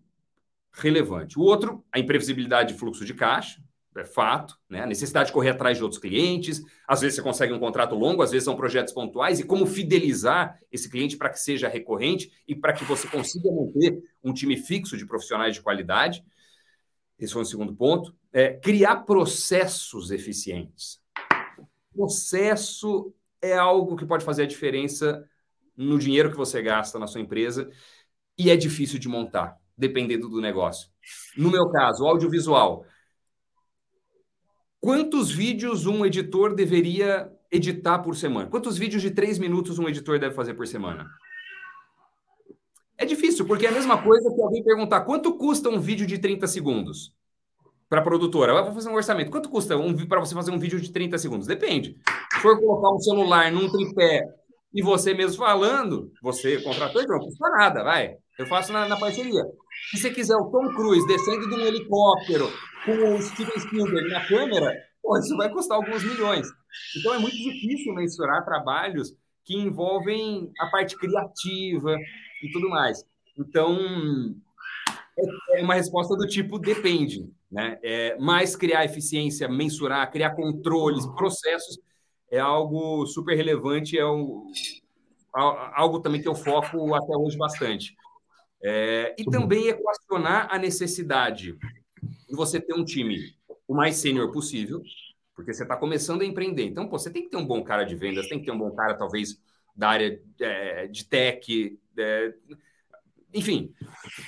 relevante. 0.73 1.37
O 1.37 1.41
outro, 1.41 1.83
a 1.91 1.99
imprevisibilidade 1.99 2.73
de 2.73 2.79
fluxo 2.79 3.05
de 3.05 3.13
caixa, 3.13 3.62
é 4.01 4.05
fato, 4.05 4.57
né? 4.69 4.81
A 4.81 4.85
necessidade 4.85 5.27
de 5.27 5.33
correr 5.33 5.49
atrás 5.49 5.77
de 5.77 5.83
outros 5.83 6.01
clientes. 6.01 6.61
Às 6.87 7.01
vezes 7.01 7.15
você 7.15 7.21
consegue 7.21 7.53
um 7.53 7.59
contrato 7.59 7.95
longo, 7.95 8.21
às 8.21 8.31
vezes 8.31 8.45
são 8.45 8.55
projetos 8.55 8.93
pontuais, 8.93 9.39
e 9.39 9.43
como 9.43 9.65
fidelizar 9.65 10.59
esse 10.71 10.89
cliente 10.89 11.17
para 11.17 11.29
que 11.29 11.39
seja 11.39 11.67
recorrente 11.67 12.31
e 12.47 12.55
para 12.55 12.73
que 12.73 12.83
você 12.83 13.07
consiga 13.07 13.49
manter 13.51 13.97
um 14.23 14.33
time 14.33 14.57
fixo 14.57 14.97
de 14.97 15.05
profissionais 15.05 15.55
de 15.55 15.61
qualidade. 15.61 16.23
Esse 17.19 17.33
foi 17.33 17.43
o 17.43 17.45
segundo 17.45 17.75
ponto. 17.75 18.15
É, 18.31 18.53
criar 18.53 18.97
processos 18.97 20.11
eficientes. 20.11 20.99
Processo 21.93 23.13
é 23.41 23.55
algo 23.55 23.95
que 23.95 24.05
pode 24.05 24.25
fazer 24.25 24.43
a 24.43 24.47
diferença 24.47 25.23
no 25.75 25.99
dinheiro 25.99 26.31
que 26.31 26.37
você 26.37 26.61
gasta 26.61 26.97
na 26.97 27.07
sua 27.07 27.21
empresa 27.21 27.69
e 28.37 28.49
é 28.49 28.55
difícil 28.55 28.97
de 28.99 29.07
montar, 29.07 29.57
dependendo 29.77 30.27
do 30.27 30.41
negócio. 30.41 30.89
No 31.37 31.51
meu 31.51 31.69
caso, 31.69 32.05
audiovisual 32.05 32.85
Quantos 34.83 35.31
vídeos 35.31 35.85
um 35.85 36.05
editor 36.05 36.53
deveria 36.53 37.31
editar 37.49 37.99
por 37.99 38.17
semana? 38.17 38.49
Quantos 38.49 38.77
vídeos 38.77 39.01
de 39.01 39.11
três 39.11 39.39
minutos 39.39 39.79
um 39.79 39.87
editor 39.87 40.19
deve 40.19 40.35
fazer 40.35 40.55
por 40.55 40.67
semana? 40.67 41.09
É 42.97 43.05
difícil, 43.05 43.45
porque 43.45 43.65
é 43.65 43.69
a 43.69 43.71
mesma 43.71 44.03
coisa 44.03 44.29
que 44.35 44.41
alguém 44.41 44.61
perguntar 44.61 45.05
quanto 45.05 45.37
custa 45.37 45.69
um 45.69 45.79
vídeo 45.79 46.05
de 46.05 46.17
30 46.17 46.47
segundos 46.47 47.15
para 47.87 48.01
a 48.01 48.03
produtora. 48.03 48.51
Eu 48.51 48.65
vou 48.65 48.73
fazer 48.73 48.89
um 48.89 48.95
orçamento. 48.95 49.31
Quanto 49.31 49.47
custa 49.47 49.77
um, 49.77 49.95
para 50.05 50.19
você 50.19 50.35
fazer 50.35 50.51
um 50.51 50.59
vídeo 50.59 50.81
de 50.81 50.91
30 50.91 51.17
segundos? 51.17 51.47
Depende. 51.47 51.97
Se 52.33 52.41
for 52.41 52.59
colocar 52.59 52.93
um 52.93 52.99
celular 52.99 53.49
num 53.53 53.71
tripé 53.71 54.27
e 54.73 54.81
você 54.81 55.13
mesmo 55.13 55.37
falando, 55.37 56.11
você 56.21 56.61
contratou, 56.61 57.07
não 57.07 57.19
custa 57.19 57.49
nada, 57.51 57.85
vai. 57.85 58.17
Eu 58.37 58.47
faço 58.47 58.73
na, 58.73 58.87
na 58.87 58.97
parceria. 58.97 59.43
Se 59.91 59.97
você 59.97 60.09
quiser 60.09 60.35
o 60.35 60.49
Tom 60.49 60.73
Cruise 60.73 61.05
descendo 61.07 61.47
de 61.47 61.55
um 61.55 61.65
helicóptero 61.65 62.47
com 62.85 63.15
o 63.15 63.21
Steven 63.21 63.59
Spielberg 63.59 64.09
na 64.09 64.25
câmera, 64.27 64.73
pô, 65.01 65.17
isso 65.19 65.37
vai 65.37 65.49
custar 65.51 65.77
alguns 65.77 66.03
milhões. 66.03 66.47
Então 66.97 67.13
é 67.13 67.19
muito 67.19 67.35
difícil 67.35 67.93
mensurar 67.93 68.43
trabalhos 68.43 69.13
que 69.45 69.55
envolvem 69.55 70.51
a 70.59 70.67
parte 70.67 70.97
criativa 70.97 71.95
e 72.41 72.51
tudo 72.51 72.69
mais. 72.69 73.03
Então, 73.37 73.77
é, 75.17 75.59
é 75.59 75.63
uma 75.63 75.75
resposta 75.75 76.15
do 76.15 76.25
tipo 76.25 76.57
depende, 76.57 77.29
né? 77.51 77.77
É, 77.83 78.17
mas 78.19 78.55
criar 78.55 78.85
eficiência, 78.85 79.47
mensurar, 79.47 80.09
criar 80.11 80.35
controles, 80.35 81.05
processos 81.15 81.79
é 82.31 82.39
algo 82.39 83.05
super 83.05 83.35
relevante, 83.35 83.97
é 83.97 84.05
um, 84.05 84.47
algo 85.33 85.99
também 85.99 86.21
que 86.21 86.27
eu 86.27 86.33
foco 86.33 86.95
até 86.95 87.15
hoje 87.15 87.37
bastante. 87.37 87.95
É, 88.63 89.13
e 89.17 89.25
também 89.25 89.67
equacionar 89.67 90.47
a 90.49 90.57
necessidade 90.57 91.57
de 92.27 92.35
você 92.35 92.61
ter 92.61 92.73
um 92.73 92.85
time 92.85 93.17
o 93.67 93.75
mais 93.75 93.97
sênior 93.97 94.31
possível, 94.31 94.81
porque 95.35 95.53
você 95.53 95.63
está 95.63 95.75
começando 95.75 96.21
a 96.21 96.25
empreender. 96.25 96.65
Então, 96.65 96.87
pô, 96.87 96.97
você 96.97 97.11
tem 97.11 97.23
que 97.23 97.29
ter 97.29 97.37
um 97.37 97.45
bom 97.45 97.63
cara 97.63 97.83
de 97.83 97.95
vendas, 97.95 98.27
tem 98.27 98.39
que 98.39 98.45
ter 98.45 98.51
um 98.51 98.57
bom 98.57 98.71
cara, 98.71 98.93
talvez, 98.93 99.37
da 99.75 99.89
área 99.89 100.21
é, 100.39 100.87
de 100.87 101.05
tech, 101.05 101.79
é, 101.97 102.33
enfim. 103.33 103.73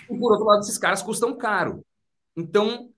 E, 0.10 0.18
por 0.18 0.32
outro 0.32 0.46
lado, 0.46 0.62
esses 0.62 0.78
caras 0.78 1.02
custam 1.04 1.38
caro. 1.38 1.86
Então, 2.36 2.90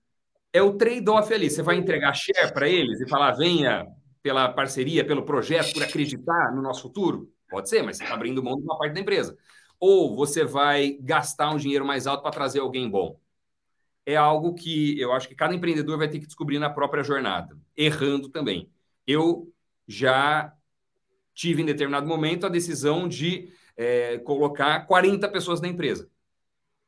é 0.52 0.62
o 0.62 0.72
trade-off 0.72 1.32
ali. 1.32 1.50
Você 1.50 1.62
vai 1.62 1.76
entregar 1.76 2.14
share 2.14 2.52
para 2.52 2.68
eles 2.68 3.00
e 3.00 3.08
falar, 3.08 3.32
venha 3.32 3.86
pela 4.22 4.48
parceria, 4.48 5.06
pelo 5.06 5.24
projeto, 5.24 5.72
por 5.72 5.82
acreditar 5.82 6.54
no 6.54 6.62
nosso 6.62 6.82
futuro? 6.82 7.30
Pode 7.48 7.68
ser, 7.68 7.82
mas 7.82 7.96
você 7.96 8.02
está 8.02 8.14
abrindo 8.14 8.42
mão 8.42 8.56
de 8.56 8.62
uma 8.62 8.78
parte 8.78 8.94
da 8.94 9.00
empresa. 9.00 9.36
Ou 9.80 10.16
você 10.16 10.44
vai 10.44 10.98
gastar 11.00 11.50
um 11.50 11.56
dinheiro 11.56 11.84
mais 11.84 12.06
alto 12.06 12.22
para 12.22 12.30
trazer 12.30 12.60
alguém 12.60 12.88
bom? 12.90 13.18
é 14.08 14.16
algo 14.16 14.54
que 14.54 14.98
eu 14.98 15.12
acho 15.12 15.28
que 15.28 15.34
cada 15.34 15.54
empreendedor 15.54 15.98
vai 15.98 16.08
ter 16.08 16.18
que 16.18 16.24
descobrir 16.24 16.58
na 16.58 16.70
própria 16.70 17.02
jornada, 17.02 17.54
errando 17.76 18.30
também. 18.30 18.72
Eu 19.06 19.52
já 19.86 20.50
tive 21.34 21.60
em 21.60 21.66
determinado 21.66 22.06
momento 22.06 22.46
a 22.46 22.48
decisão 22.48 23.06
de 23.06 23.52
é, 23.76 24.16
colocar 24.16 24.86
40 24.86 25.28
pessoas 25.28 25.60
na 25.60 25.68
empresa, 25.68 26.08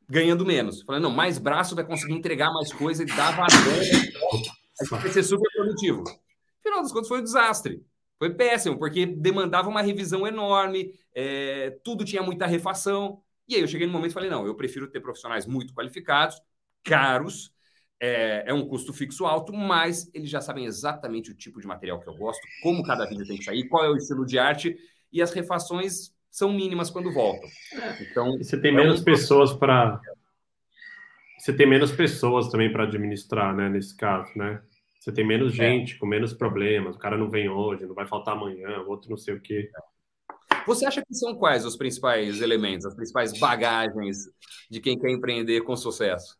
ganhando 0.08 0.46
menos. 0.46 0.80
Falei, 0.80 0.98
não, 0.98 1.10
mais 1.10 1.36
braço 1.36 1.74
vai 1.74 1.84
conseguir 1.84 2.14
entregar 2.14 2.54
mais 2.54 2.72
coisa 2.72 3.02
e 3.02 3.06
dar 3.06 3.36
valor, 3.36 3.50
vai 4.90 5.10
ser 5.10 5.22
super 5.22 5.52
produtivo. 5.52 6.02
Afinal 6.60 6.80
das 6.80 6.90
contas, 6.90 7.08
foi 7.08 7.20
um 7.20 7.24
desastre. 7.24 7.84
Foi 8.20 8.34
péssimo, 8.34 8.78
porque 8.78 9.06
demandava 9.06 9.70
uma 9.70 9.80
revisão 9.80 10.26
enorme, 10.26 10.92
é, 11.14 11.70
tudo 11.82 12.04
tinha 12.04 12.22
muita 12.22 12.44
refação. 12.44 13.22
E 13.48 13.54
aí 13.54 13.62
eu 13.62 13.66
cheguei 13.66 13.86
no 13.86 13.92
momento 13.94 14.10
e 14.10 14.12
falei, 14.12 14.28
não, 14.28 14.46
eu 14.46 14.54
prefiro 14.54 14.86
ter 14.90 15.00
profissionais 15.00 15.46
muito 15.46 15.72
qualificados, 15.72 16.38
caros, 16.84 17.50
é, 17.98 18.44
é, 18.46 18.52
um 18.52 18.68
custo 18.68 18.92
fixo 18.92 19.24
alto, 19.24 19.54
mas 19.54 20.10
eles 20.12 20.28
já 20.28 20.42
sabem 20.42 20.66
exatamente 20.66 21.30
o 21.30 21.34
tipo 21.34 21.62
de 21.62 21.66
material 21.66 21.98
que 21.98 22.10
eu 22.10 22.14
gosto, 22.14 22.46
como 22.62 22.82
cada 22.82 23.06
vídeo 23.06 23.26
tem 23.26 23.38
que 23.38 23.44
sair, 23.44 23.66
qual 23.68 23.86
é 23.86 23.88
o 23.88 23.96
estilo 23.96 24.26
de 24.26 24.38
arte, 24.38 24.76
e 25.10 25.22
as 25.22 25.32
refações 25.32 26.14
são 26.30 26.52
mínimas 26.52 26.90
quando 26.90 27.10
voltam. 27.10 27.48
Então, 28.02 28.38
e 28.38 28.44
você 28.44 28.60
tem 28.60 28.70
menos 28.70 28.98
é 28.98 29.00
um... 29.00 29.04
pessoas 29.04 29.54
para 29.54 29.98
você 31.38 31.54
tem 31.54 31.66
menos 31.66 31.90
pessoas 31.90 32.48
também 32.50 32.70
para 32.70 32.84
administrar, 32.84 33.56
né, 33.56 33.66
nesse 33.70 33.96
caso, 33.96 34.30
né? 34.36 34.60
Você 35.00 35.10
tem 35.10 35.26
menos 35.26 35.54
é. 35.54 35.56
gente, 35.56 35.94
é. 35.94 35.98
com 35.98 36.06
menos 36.06 36.32
problemas. 36.32 36.94
O 36.94 36.98
cara 36.98 37.16
não 37.16 37.28
vem 37.28 37.48
hoje, 37.48 37.86
não 37.86 37.94
vai 37.94 38.06
faltar 38.06 38.36
amanhã, 38.36 38.80
o 38.82 38.88
outro 38.88 39.10
não 39.10 39.16
sei 39.16 39.34
o 39.34 39.40
quê. 39.40 39.70
Você 40.66 40.84
acha 40.84 41.02
que 41.04 41.14
são 41.14 41.34
quais 41.34 41.64
os 41.64 41.76
principais 41.76 42.40
elementos, 42.40 42.84
as 42.84 42.94
principais 42.94 43.38
bagagens 43.38 44.28
de 44.70 44.78
quem 44.78 44.98
quer 44.98 45.10
empreender 45.10 45.62
com 45.62 45.74
sucesso? 45.74 46.36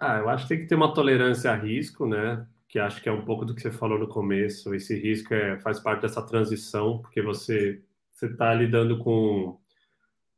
Ah, 0.00 0.18
eu 0.18 0.28
acho 0.28 0.44
que 0.44 0.48
tem 0.48 0.58
que 0.60 0.66
ter 0.66 0.74
uma 0.74 0.92
tolerância 0.92 1.50
a 1.50 1.54
risco, 1.54 2.06
né? 2.06 2.46
Que 2.66 2.78
acho 2.78 3.00
que 3.02 3.08
é 3.08 3.12
um 3.12 3.24
pouco 3.24 3.44
do 3.44 3.54
que 3.54 3.60
você 3.60 3.70
falou 3.70 3.98
no 3.98 4.08
começo. 4.08 4.74
Esse 4.74 4.98
risco 4.98 5.34
é, 5.34 5.60
faz 5.60 5.78
parte 5.78 6.02
dessa 6.02 6.22
transição, 6.22 6.98
porque 6.98 7.22
você 7.22 7.82
você 8.16 8.26
está 8.26 8.54
lidando 8.54 8.98
com, 8.98 9.60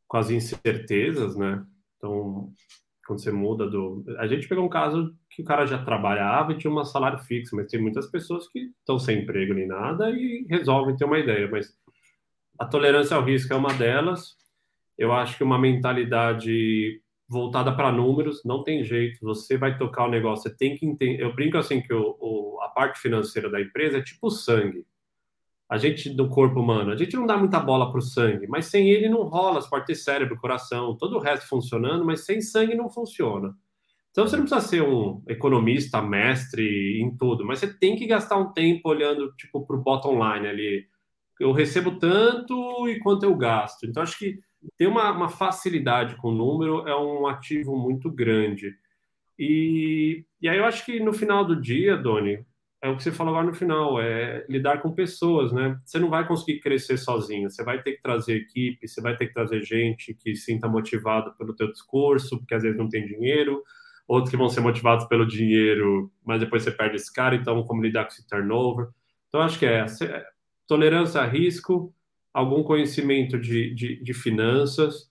com 0.08 0.16
as 0.16 0.30
incertezas, 0.30 1.36
né? 1.36 1.64
Então, 1.96 2.52
quando 3.08 3.22
você 3.22 3.32
muda 3.32 3.66
do. 3.66 4.04
A 4.18 4.26
gente 4.26 4.46
pegou 4.46 4.66
um 4.66 4.68
caso 4.68 5.16
que 5.30 5.40
o 5.40 5.44
cara 5.44 5.64
já 5.64 5.82
trabalhava 5.82 6.52
e 6.52 6.58
tinha 6.58 6.70
um 6.70 6.84
salário 6.84 7.18
fixo, 7.20 7.56
mas 7.56 7.66
tem 7.66 7.80
muitas 7.80 8.06
pessoas 8.06 8.46
que 8.48 8.70
estão 8.78 8.98
sem 8.98 9.22
emprego 9.22 9.54
nem 9.54 9.66
nada 9.66 10.10
e 10.10 10.46
resolvem 10.48 10.94
ter 10.94 11.06
uma 11.06 11.18
ideia. 11.18 11.48
Mas 11.50 11.74
a 12.58 12.66
tolerância 12.66 13.16
ao 13.16 13.24
risco 13.24 13.50
é 13.50 13.56
uma 13.56 13.72
delas. 13.72 14.36
Eu 14.98 15.10
acho 15.12 15.38
que 15.38 15.42
uma 15.42 15.58
mentalidade 15.58 17.00
voltada 17.26 17.74
para 17.74 17.90
números, 17.90 18.42
não 18.44 18.62
tem 18.62 18.84
jeito. 18.84 19.18
Você 19.22 19.56
vai 19.56 19.78
tocar 19.78 20.04
o 20.04 20.10
negócio, 20.10 20.50
você 20.50 20.56
tem 20.56 20.76
que 20.76 20.84
entender. 20.84 21.22
Eu 21.22 21.34
brinco 21.34 21.56
assim 21.56 21.80
que 21.80 21.94
o, 21.94 22.14
o, 22.20 22.60
a 22.60 22.68
parte 22.68 23.00
financeira 23.00 23.48
da 23.50 23.60
empresa 23.60 23.98
é 23.98 24.02
tipo 24.02 24.30
sangue. 24.30 24.84
A 25.68 25.76
gente 25.76 26.08
do 26.08 26.28
corpo 26.28 26.60
humano, 26.60 26.92
a 26.92 26.96
gente 26.96 27.14
não 27.14 27.26
dá 27.26 27.36
muita 27.36 27.60
bola 27.60 27.90
para 27.90 27.98
o 27.98 28.02
sangue, 28.02 28.46
mas 28.46 28.66
sem 28.66 28.88
ele 28.88 29.08
não 29.08 29.22
rola. 29.24 29.60
Pode 29.68 29.84
ter 29.86 29.94
cérebro, 29.94 30.38
coração, 30.38 30.96
todo 30.96 31.16
o 31.16 31.20
resto 31.20 31.46
funcionando, 31.46 32.04
mas 32.04 32.24
sem 32.24 32.40
sangue 32.40 32.74
não 32.74 32.88
funciona. 32.88 33.54
Então 34.10 34.26
você 34.26 34.36
não 34.36 34.44
precisa 34.44 34.66
ser 34.66 34.82
um 34.82 35.22
economista, 35.28 36.00
mestre 36.00 37.00
em 37.00 37.14
tudo, 37.16 37.44
mas 37.44 37.58
você 37.58 37.72
tem 37.72 37.96
que 37.96 38.06
gastar 38.06 38.36
um 38.36 38.52
tempo 38.52 38.88
olhando 38.88 39.32
tipo 39.36 39.64
para 39.66 39.76
o 39.76 39.82
bottom 39.82 40.14
line 40.14 40.48
ali. 40.48 40.86
Eu 41.38 41.52
recebo 41.52 41.98
tanto 41.98 42.88
e 42.88 42.98
quanto 42.98 43.24
eu 43.24 43.36
gasto. 43.36 43.84
Então 43.86 44.02
acho 44.02 44.18
que 44.18 44.40
ter 44.76 44.86
uma, 44.86 45.10
uma 45.12 45.28
facilidade 45.28 46.16
com 46.16 46.30
o 46.30 46.34
número 46.34 46.88
é 46.88 46.96
um 46.96 47.26
ativo 47.26 47.76
muito 47.76 48.10
grande. 48.10 48.74
E, 49.38 50.24
e 50.40 50.48
aí 50.48 50.58
eu 50.58 50.64
acho 50.64 50.84
que 50.84 50.98
no 50.98 51.12
final 51.12 51.44
do 51.44 51.60
dia, 51.60 51.96
Doni, 51.96 52.44
é 52.80 52.88
o 52.88 52.96
que 52.96 53.02
você 53.02 53.10
falou 53.10 53.34
agora 53.34 53.46
no 53.50 53.54
final, 53.54 54.00
é 54.00 54.44
lidar 54.48 54.80
com 54.80 54.92
pessoas, 54.92 55.52
né? 55.52 55.78
Você 55.84 55.98
não 55.98 56.08
vai 56.08 56.26
conseguir 56.26 56.60
crescer 56.60 56.96
sozinho, 56.96 57.50
você 57.50 57.64
vai 57.64 57.82
ter 57.82 57.92
que 57.92 58.02
trazer 58.02 58.36
equipe, 58.36 58.86
você 58.86 59.00
vai 59.00 59.16
ter 59.16 59.26
que 59.26 59.34
trazer 59.34 59.62
gente 59.62 60.14
que 60.14 60.36
sinta 60.36 60.68
motivado 60.68 61.34
pelo 61.36 61.54
teu 61.54 61.70
discurso, 61.72 62.38
porque 62.38 62.54
às 62.54 62.62
vezes 62.62 62.78
não 62.78 62.88
tem 62.88 63.04
dinheiro, 63.04 63.62
outros 64.06 64.30
que 64.30 64.36
vão 64.36 64.48
ser 64.48 64.60
motivados 64.60 65.06
pelo 65.06 65.26
dinheiro, 65.26 66.10
mas 66.24 66.40
depois 66.40 66.62
você 66.62 66.70
perde 66.70 66.96
esse 66.96 67.12
cara, 67.12 67.34
então 67.34 67.62
como 67.64 67.82
lidar 67.82 68.04
com 68.04 68.12
esse 68.12 68.26
turnover. 68.26 68.88
Então 69.28 69.40
acho 69.40 69.58
que 69.58 69.66
é 69.66 69.84
tolerância 70.66 71.20
a 71.20 71.26
risco, 71.26 71.92
algum 72.32 72.62
conhecimento 72.62 73.38
de, 73.38 73.74
de, 73.74 74.02
de 74.02 74.14
finanças 74.14 75.10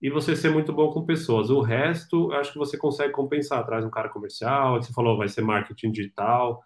e 0.00 0.10
você 0.10 0.34
ser 0.34 0.50
muito 0.50 0.72
bom 0.72 0.90
com 0.90 1.04
pessoas. 1.04 1.50
O 1.50 1.60
resto, 1.60 2.32
acho 2.32 2.52
que 2.52 2.58
você 2.58 2.76
consegue 2.76 3.12
compensar. 3.12 3.60
Atrás 3.60 3.84
um 3.84 3.90
cara 3.90 4.08
comercial, 4.08 4.82
você 4.82 4.92
falou, 4.92 5.16
vai 5.16 5.28
ser 5.28 5.42
marketing 5.42 5.92
digital. 5.92 6.62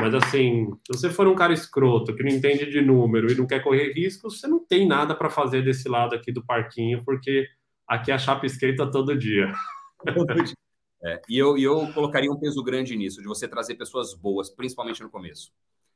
Mas 0.00 0.14
assim, 0.14 0.70
se 0.86 0.96
você 0.96 1.10
for 1.10 1.26
um 1.26 1.34
cara 1.34 1.52
escroto, 1.52 2.14
que 2.14 2.22
não 2.22 2.30
entende 2.30 2.70
de 2.70 2.80
número 2.80 3.30
e 3.30 3.34
não 3.34 3.46
quer 3.46 3.62
correr 3.62 3.92
riscos, 3.92 4.38
você 4.38 4.46
não 4.46 4.64
tem 4.64 4.86
nada 4.86 5.14
para 5.14 5.28
fazer 5.28 5.62
desse 5.62 5.88
lado 5.88 6.14
aqui 6.14 6.30
do 6.30 6.44
parquinho, 6.44 7.02
porque 7.04 7.48
aqui 7.86 8.12
a 8.12 8.18
chapa 8.18 8.46
esquenta 8.46 8.90
todo 8.90 9.16
dia. 9.16 9.52
É, 11.00 11.22
e 11.28 11.38
eu, 11.38 11.56
eu 11.56 11.92
colocaria 11.92 12.28
um 12.28 12.40
peso 12.40 12.60
grande 12.60 12.96
nisso, 12.96 13.22
de 13.22 13.28
você 13.28 13.46
trazer 13.46 13.76
pessoas 13.76 14.14
boas, 14.14 14.50
principalmente 14.50 15.00
no 15.00 15.08
começo. 15.08 15.52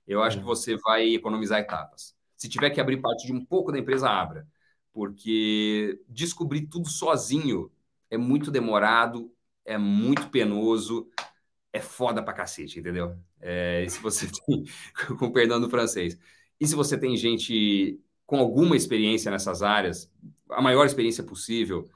Eu 0.07 0.23
acho 0.23 0.38
que 0.38 0.45
você 0.45 0.77
vai 0.77 1.15
economizar 1.15 1.59
etapas. 1.59 2.15
Se 2.37 2.49
tiver 2.49 2.71
que 2.71 2.81
abrir 2.81 3.01
parte 3.01 3.27
de 3.27 3.33
um 3.33 3.45
pouco 3.45 3.73
da 3.73 3.79
empresa, 3.81 4.09
abra. 4.09 4.47
Porque 4.93 6.01
descobrir 6.09 6.69
tudo 6.69 6.88
sozinho 6.88 7.69
é 8.09 8.17
muito 8.17 8.49
demorado, 8.49 9.33
é 9.65 9.77
muito 9.77 10.29
penoso, 10.29 11.09
é 11.73 11.81
foda 11.81 12.23
pra 12.23 12.35
cacete, 12.35 12.81
entendeu? 12.81 13.17
É, 13.41 13.87
se 13.89 14.01
você 14.01 14.27
tem, 14.47 14.65
com 15.19 15.33
perdão 15.33 15.61
do 15.61 15.71
francês, 15.71 16.19
e 16.61 16.67
se 16.67 16.75
você 16.75 16.99
tem 16.99 17.17
gente 17.17 17.99
com 18.27 18.39
alguma 18.39 18.77
experiência 18.77 19.31
nessas 19.31 19.63
áreas, 19.63 20.11
a 20.51 20.63
maior 20.63 20.87
experiência 20.87 21.25
possível, 21.25 21.89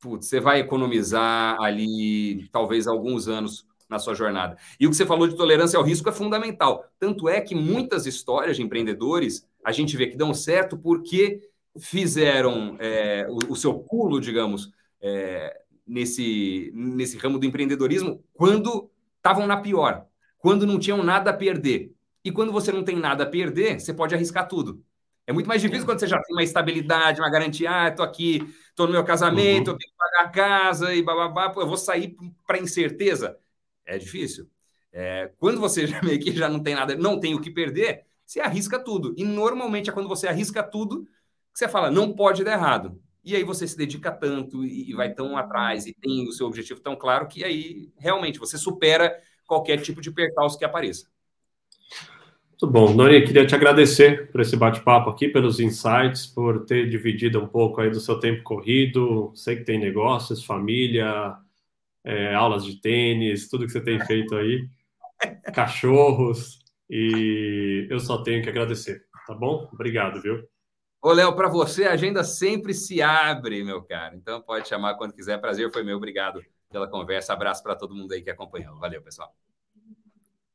putz, 0.00 0.26
você 0.26 0.40
vai 0.40 0.60
economizar 0.60 1.56
ali 1.60 2.48
talvez 2.50 2.86
alguns 2.86 3.28
anos 3.28 3.66
na 3.88 3.98
sua 3.98 4.14
jornada. 4.14 4.56
E 4.78 4.86
o 4.86 4.90
que 4.90 4.96
você 4.96 5.06
falou 5.06 5.28
de 5.28 5.36
tolerância 5.36 5.78
ao 5.78 5.84
risco 5.84 6.08
é 6.08 6.12
fundamental. 6.12 6.84
Tanto 6.98 7.28
é 7.28 7.40
que 7.40 7.54
muitas 7.54 8.06
histórias 8.06 8.56
de 8.56 8.62
empreendedores 8.62 9.48
a 9.64 9.72
gente 9.72 9.96
vê 9.96 10.08
que 10.08 10.16
dão 10.16 10.34
certo 10.34 10.76
porque 10.76 11.40
fizeram 11.78 12.76
é, 12.78 13.26
o, 13.28 13.52
o, 13.52 13.56
seu 13.56 13.74
pulo, 13.74 14.20
digamos, 14.20 14.72
é, 15.00 15.60
nesse, 15.86 16.70
nesse 16.74 17.16
ramo 17.16 17.38
do 17.38 17.46
empreendedorismo 17.46 18.22
quando 18.34 18.90
estavam 19.26 19.46
na 19.46 19.56
pior, 19.56 20.06
quando 20.38 20.66
não 20.66 20.78
tinham 20.78 21.02
nada 21.02 21.30
a 21.30 21.34
perder. 21.34 21.92
E 22.24 22.30
quando 22.30 22.52
você 22.52 22.70
não 22.70 22.84
tem 22.84 22.96
nada 22.96 23.24
a 23.24 23.26
perder, 23.26 23.80
você 23.80 23.92
pode 23.92 24.14
arriscar 24.14 24.46
tudo. 24.46 24.84
É 25.26 25.32
muito 25.32 25.48
mais 25.48 25.60
difícil 25.60 25.84
quando 25.84 25.98
você 25.98 26.06
já 26.06 26.20
tem 26.22 26.34
uma 26.34 26.44
estabilidade, 26.44 27.20
uma 27.20 27.30
garantia. 27.30 27.68
Ah, 27.70 27.88
estou 27.88 28.04
aqui, 28.04 28.42
estou 28.68 28.86
no 28.86 28.92
meu 28.92 29.04
casamento, 29.04 29.68
uhum. 29.68 29.74
eu 29.74 29.78
tenho 29.78 29.90
que 29.90 29.96
pagar 29.96 30.24
a 30.24 30.28
casa 30.28 30.94
e 30.94 31.02
bababá, 31.02 31.52
eu 31.56 31.66
vou 31.66 31.76
sair 31.76 32.16
para 32.46 32.58
incerteza. 32.58 33.36
É 33.84 33.98
difícil. 33.98 34.48
É, 34.92 35.32
quando 35.38 35.60
você 35.60 35.86
já 35.86 36.00
meio 36.02 36.20
que 36.20 36.30
já 36.32 36.48
não 36.48 36.62
tem 36.62 36.74
nada, 36.74 36.94
não 36.94 37.18
tem 37.18 37.34
o 37.34 37.40
que 37.40 37.50
perder, 37.50 38.06
você 38.24 38.40
arrisca 38.40 38.78
tudo. 38.78 39.12
E 39.16 39.24
normalmente 39.24 39.90
é 39.90 39.92
quando 39.92 40.08
você 40.08 40.28
arrisca 40.28 40.62
tudo 40.62 41.04
que 41.04 41.58
você 41.58 41.68
fala, 41.68 41.90
não 41.90 42.12
pode 42.12 42.44
dar 42.44 42.52
errado. 42.52 43.00
E 43.26 43.34
aí 43.34 43.42
você 43.42 43.66
se 43.66 43.76
dedica 43.76 44.12
tanto 44.12 44.64
e, 44.64 44.94
vai 44.94 45.12
tão 45.12 45.36
atrás 45.36 45.84
e 45.84 45.92
tem 45.92 46.28
o 46.28 46.32
seu 46.32 46.46
objetivo 46.46 46.78
tão 46.78 46.94
claro 46.94 47.26
que 47.26 47.42
aí 47.42 47.90
realmente 47.98 48.38
você 48.38 48.56
supera 48.56 49.12
qualquer 49.44 49.82
tipo 49.82 50.00
de 50.00 50.12
percalço 50.12 50.56
que 50.56 50.64
apareça. 50.64 51.08
Muito 52.50 52.68
bom. 52.68 52.94
Noni, 52.94 53.24
queria 53.24 53.44
te 53.44 53.52
agradecer 53.52 54.30
por 54.30 54.40
esse 54.40 54.56
bate-papo 54.56 55.10
aqui, 55.10 55.28
pelos 55.28 55.58
insights, 55.58 56.24
por 56.24 56.64
ter 56.66 56.88
dividido 56.88 57.42
um 57.42 57.48
pouco 57.48 57.80
aí 57.80 57.90
do 57.90 57.98
seu 57.98 58.20
tempo 58.20 58.44
corrido. 58.44 59.32
Sei 59.34 59.56
que 59.56 59.64
tem 59.64 59.80
negócios, 59.80 60.44
família, 60.44 61.36
é, 62.04 62.32
aulas 62.32 62.64
de 62.64 62.80
tênis, 62.80 63.48
tudo 63.48 63.66
que 63.66 63.72
você 63.72 63.80
tem 63.80 63.98
feito 64.06 64.36
aí, 64.36 64.68
cachorros. 65.52 66.60
E 66.88 67.88
eu 67.90 67.98
só 67.98 68.22
tenho 68.22 68.40
que 68.40 68.48
agradecer, 68.48 69.02
tá 69.26 69.34
bom? 69.34 69.68
Obrigado, 69.72 70.22
viu? 70.22 70.46
Ô, 71.06 71.12
Léo, 71.12 71.36
para 71.36 71.46
você 71.48 71.84
a 71.84 71.92
agenda 71.92 72.24
sempre 72.24 72.74
se 72.74 73.00
abre, 73.00 73.62
meu 73.62 73.80
cara. 73.80 74.16
Então 74.16 74.42
pode 74.42 74.66
chamar 74.66 74.96
quando 74.96 75.12
quiser. 75.12 75.40
Prazer 75.40 75.70
foi 75.70 75.84
meu. 75.84 75.98
Obrigado 75.98 76.44
pela 76.68 76.88
conversa. 76.88 77.32
Abraço 77.32 77.62
para 77.62 77.76
todo 77.76 77.94
mundo 77.94 78.10
aí 78.10 78.20
que 78.20 78.28
acompanhou. 78.28 78.76
Valeu, 78.80 79.00
pessoal. 79.00 79.32